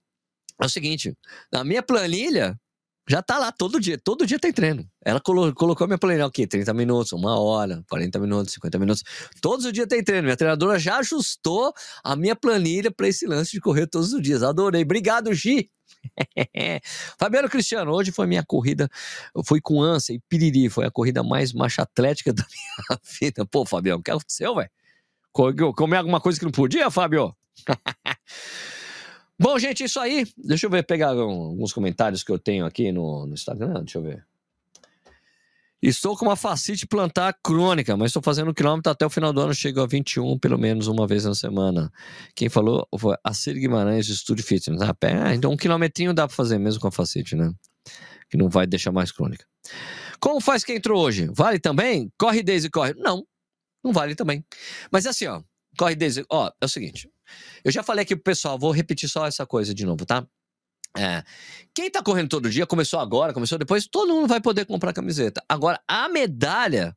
[0.60, 1.16] É o seguinte,
[1.50, 2.56] na minha planilha,
[3.10, 4.88] já tá lá todo dia, todo dia tem treino.
[5.04, 9.02] Ela colo colocou minha planilha aqui, 30 minutos, uma hora, 40 minutos, 50 minutos.
[9.42, 10.26] Todos os dias tem treino.
[10.26, 14.44] Minha treinadora já ajustou a minha planilha para esse lance de correr todos os dias.
[14.44, 14.82] Adorei.
[14.82, 15.68] Obrigado, Gi.
[17.18, 18.88] Fabiano Cristiano, hoje foi minha corrida,
[19.44, 23.44] foi com ânsia e piriri, foi a corrida mais macho atlética da minha vida.
[23.44, 24.70] Pô, Fabiano, o que aconteceu, velho?
[25.32, 27.34] Comer alguma coisa que não podia, Fábio?
[29.42, 30.26] Bom, gente, isso aí.
[30.36, 33.82] Deixa eu ver, pegar alguns comentários que eu tenho aqui no, no Instagram.
[33.84, 34.22] Deixa eu ver.
[35.82, 39.40] Estou com uma facite plantar crônica, mas estou fazendo um quilômetro até o final do
[39.40, 39.54] ano.
[39.54, 41.90] Chego a 21, pelo menos uma vez na semana.
[42.36, 44.82] Quem falou foi a Cir Guimarães, do Estúdio Fitness.
[44.82, 47.50] Ah, então um quilometrinho dá para fazer mesmo com a facite, né?
[48.28, 49.46] Que não vai deixar mais crônica.
[50.20, 51.30] Como faz quem entrou hoje?
[51.32, 52.12] Vale também?
[52.18, 52.92] Corre desde corre.
[52.92, 53.24] Não,
[53.82, 54.44] não vale também.
[54.92, 55.40] Mas assim, ó,
[55.80, 56.26] corre desde.
[56.28, 57.10] Ó, é o seguinte.
[57.64, 60.26] Eu já falei aqui pro pessoal, vou repetir só essa coisa de novo, tá?
[60.94, 61.22] É.
[61.74, 65.42] Quem tá correndo todo dia, começou agora, começou depois, todo mundo vai poder comprar camiseta.
[65.48, 66.94] Agora, a medalha,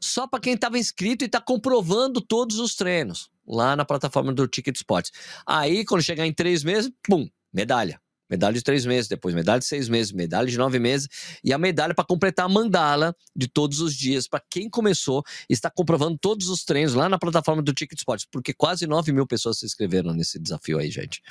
[0.00, 4.48] só para quem tava inscrito e tá comprovando todos os treinos lá na plataforma do
[4.48, 5.12] Ticket Sports.
[5.46, 8.00] Aí, quando chegar em três meses, pum, medalha.
[8.28, 11.08] Medalha de três meses, depois medalha de seis meses, medalha de nove meses
[11.44, 15.70] e a medalha para completar a mandala de todos os dias para quem começou está
[15.70, 19.58] comprovando todos os treinos lá na plataforma do Ticket Sports, porque quase nove mil pessoas
[19.58, 21.22] se inscreveram nesse desafio aí, gente.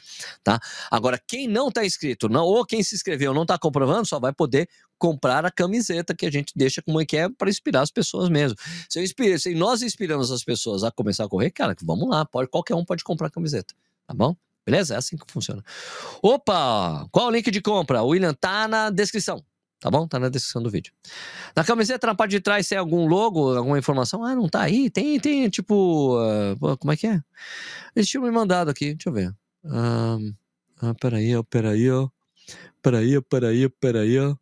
[0.44, 0.60] Tá?
[0.90, 4.34] Agora, quem não está inscrito, não, ou quem se inscreveu não está comprovando, só vai
[4.34, 7.92] poder comprar a camiseta que a gente deixa como é que é para inspirar as
[7.92, 8.58] pessoas mesmo.
[8.90, 12.50] Se, inspiro, se nós inspiramos as pessoas a começar a correr, cara, vamos lá, pode,
[12.50, 13.74] qualquer um pode comprar a camiseta,
[14.08, 14.36] tá bom?
[14.66, 14.96] Beleza?
[14.96, 15.64] É assim que funciona.
[16.22, 17.08] Opa!
[17.12, 18.02] Qual o link de compra?
[18.02, 19.44] O William tá na descrição.
[19.80, 20.08] Tá bom?
[20.08, 20.92] Tá na descrição do vídeo.
[21.56, 24.24] Na camiseta, na parte de trás, tem algum logo, alguma informação?
[24.24, 24.90] Ah, não tá aí?
[24.90, 26.18] Tem, tem, tipo.
[26.18, 27.22] Uh, como é que é?
[27.96, 28.96] Eles tinham me mandado aqui.
[28.96, 29.36] Deixa eu ver.
[29.64, 30.34] Um,
[30.82, 32.10] ah, peraí, ó, peraí, ó.
[32.82, 34.36] Peraí, peraí, peraí, ó.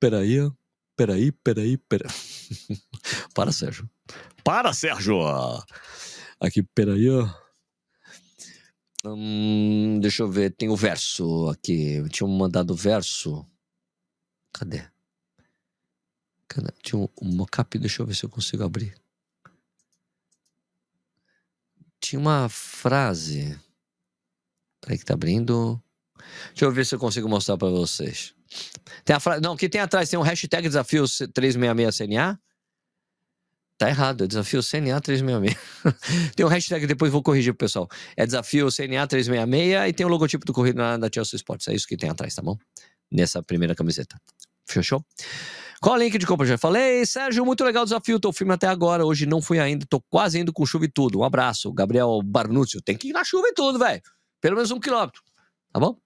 [0.00, 0.50] Peraí,
[0.96, 2.10] peraí, peraí, peraí.
[3.34, 3.88] Para, Sérgio.
[4.42, 5.20] Para, Sérgio!
[6.40, 7.28] Aqui, peraí, ó.
[9.04, 12.02] Hum, deixa eu ver, tem o verso aqui.
[12.10, 13.46] Tinha mandado o verso.
[14.52, 14.84] Cadê?
[16.48, 16.72] Cadê?
[16.82, 18.94] Tinha um, um mockup, deixa eu ver se eu consigo abrir.
[22.00, 23.58] Tinha uma frase.
[24.80, 25.80] Peraí que tá abrindo.
[26.48, 28.34] Deixa eu ver se eu consigo mostrar para vocês.
[29.04, 29.40] Tem a frase.
[29.40, 32.38] Não, que tem atrás tem um hashtag desafio 366CNA.
[33.78, 36.34] Tá errado, é desafio CNA 366.
[36.34, 37.88] tem um hashtag, depois vou corrigir pro pessoal.
[38.16, 41.68] É desafio CNA 366 e tem o logotipo do corrido da Chelsea Sports.
[41.68, 42.58] É isso que tem atrás, tá bom?
[43.10, 44.20] Nessa primeira camiseta.
[44.66, 45.04] Fechou?
[45.80, 46.44] Qual o link de compra?
[46.44, 47.06] Já falei.
[47.06, 48.18] Sérgio, muito legal o desafio.
[48.18, 49.06] Tô firme até agora.
[49.06, 49.86] Hoje não fui ainda.
[49.88, 51.20] Tô quase indo com chuva e tudo.
[51.20, 51.72] Um abraço.
[51.72, 52.82] Gabriel Barnúcio.
[52.82, 54.02] Tem que ir na chuva e tudo, velho.
[54.40, 55.22] Pelo menos um quilômetro.
[55.72, 55.96] Tá bom?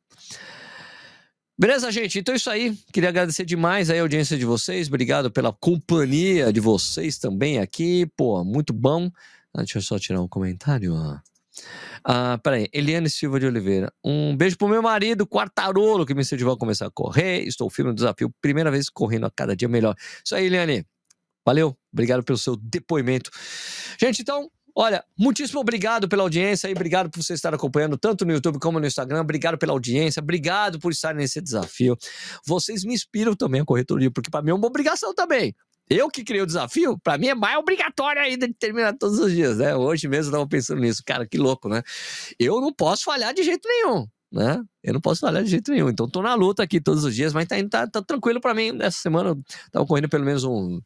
[1.62, 2.18] Beleza, gente?
[2.18, 2.76] Então é isso aí.
[2.92, 4.88] Queria agradecer demais a audiência de vocês.
[4.88, 8.04] Obrigado pela companhia de vocês também aqui.
[8.16, 9.08] Pô, muito bom.
[9.54, 10.92] Ah, deixa eu só tirar um comentário.
[12.02, 12.66] Ah, peraí.
[12.72, 13.92] Eliane Silva de Oliveira.
[14.02, 17.44] Um beijo pro meu marido, Quartarolo, que me incentivou a começar a correr.
[17.46, 18.34] Estou firme no desafio.
[18.40, 19.94] Primeira vez correndo a cada dia melhor.
[20.24, 20.84] Isso aí, Eliane.
[21.46, 21.76] Valeu.
[21.92, 23.30] Obrigado pelo seu depoimento.
[24.00, 28.32] Gente, então, Olha, muitíssimo obrigado pela audiência e obrigado por você estar acompanhando tanto no
[28.32, 29.20] YouTube como no Instagram.
[29.20, 31.96] Obrigado pela audiência, obrigado por estar nesse desafio.
[32.46, 35.54] Vocês me inspiram também a dia, porque para mim é uma obrigação também.
[35.90, 39.30] Eu que criei o desafio, para mim é mais obrigatório ainda de terminar todos os
[39.30, 39.74] dias, né?
[39.74, 41.02] Hoje mesmo eu tava pensando nisso.
[41.04, 41.82] Cara, que louco, né?
[42.38, 44.62] Eu não posso falhar de jeito nenhum, né?
[44.82, 45.90] Eu não posso falhar de jeito nenhum.
[45.90, 48.78] Então tô na luta aqui todos os dias, mas tá, tá, tá tranquilo para mim.
[48.80, 50.80] Essa semana eu tava correndo pelo menos um.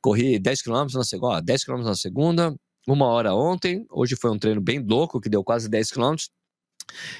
[0.00, 2.56] Corri 10 km na segunda, ó, 10 km na segunda,
[2.92, 3.86] uma hora ontem.
[3.90, 6.16] Hoje foi um treino bem louco, que deu quase 10 km.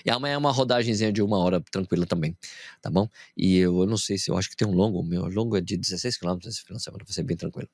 [0.04, 2.36] E amanhã é uma rodagemzinha de uma hora tranquila também,
[2.82, 3.08] tá bom?
[3.36, 5.60] E eu, eu não sei se eu acho que tem um longo, meu longo é
[5.60, 7.68] de 16 km esse final de semana, vai ser bem tranquilo.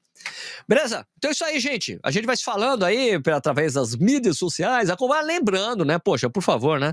[0.68, 1.06] Beleza?
[1.18, 1.98] Então é isso aí, gente.
[2.02, 4.88] A gente vai se falando aí através das mídias sociais.
[5.24, 5.98] Lembrando, né?
[5.98, 6.92] Poxa, por favor, né?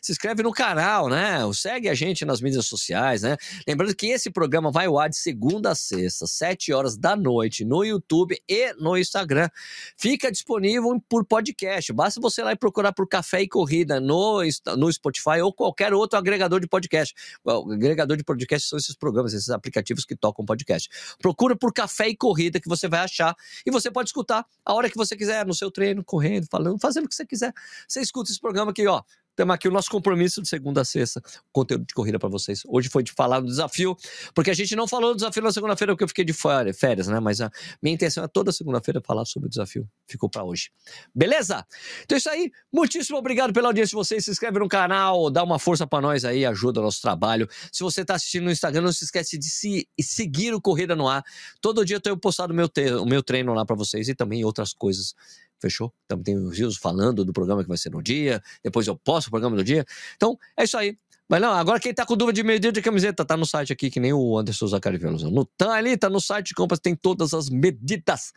[0.00, 1.40] Se inscreve no canal, né?
[1.54, 3.36] Segue a gente nas mídias sociais, né?
[3.66, 7.64] Lembrando que esse programa vai ao ar de segunda a sexta, 7 horas da noite,
[7.64, 9.48] no YouTube e no Instagram.
[9.96, 11.92] Fica disponível por podcast.
[11.92, 14.42] Basta você ir lá e procurar por Café e Corrida no,
[14.76, 17.14] no Spotify ou qualquer outro agregador de podcast.
[17.44, 20.88] O agregador de podcast são esses programas, esses aplicativos que tocam podcast.
[21.20, 23.34] Procura por Café e Corrida que você vai achar
[23.66, 27.04] e você pode escutar a hora que você quiser, no seu treino, correndo, falando, fazendo
[27.06, 27.52] o que você quiser.
[27.86, 29.02] Você escuta esse programa aqui, ó.
[29.34, 32.62] Temos aqui o nosso compromisso de segunda a sexta, conteúdo de corrida para vocês.
[32.66, 33.96] Hoje foi de falar do desafio,
[34.34, 37.18] porque a gente não falou do desafio na segunda-feira, porque eu fiquei de férias, né?
[37.18, 37.50] Mas a
[37.82, 39.88] minha intenção é toda segunda-feira falar sobre o desafio.
[40.06, 40.70] Ficou para hoje.
[41.14, 41.66] Beleza?
[42.04, 42.50] Então é isso aí.
[42.72, 44.24] Muitíssimo obrigado pela audiência de vocês.
[44.24, 47.48] Se inscreve no canal, dá uma força para nós aí, ajuda o nosso trabalho.
[47.72, 51.08] Se você tá assistindo no Instagram, não se esquece de se, seguir o Corrida no
[51.08, 51.24] Ar.
[51.60, 52.68] Todo dia eu tenho postado meu,
[53.00, 55.14] o meu treino lá para vocês e também outras coisas
[55.62, 55.94] Fechou?
[56.08, 58.42] Também tem os rios falando do programa que vai ser no dia.
[58.64, 59.86] Depois eu posto o programa no dia.
[60.16, 60.98] Então, é isso aí.
[61.28, 63.90] Mas não, agora quem tá com dúvida de medida de camiseta, tá no site aqui,
[63.90, 65.30] que nem o Anderson Zacari Veloso.
[65.56, 68.32] Tá ali, tá no site de compras, tem todas as medidas.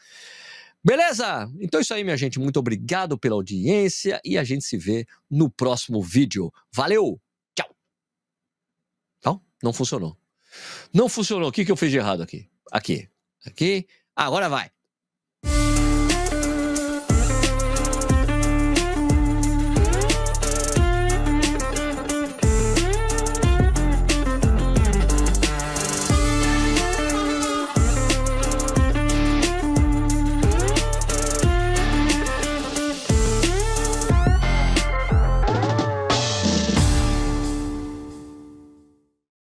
[0.83, 1.51] Beleza?
[1.59, 2.39] Então é isso aí, minha gente.
[2.39, 6.53] Muito obrigado pela audiência e a gente se vê no próximo vídeo.
[6.71, 7.19] Valeu!
[7.57, 7.75] Tchau!
[9.25, 10.15] Não, não funcionou.
[10.93, 11.49] Não funcionou.
[11.49, 12.47] O que, que eu fiz de errado aqui?
[12.71, 13.09] Aqui.
[13.45, 13.87] Aqui.
[14.15, 14.74] Agora vai.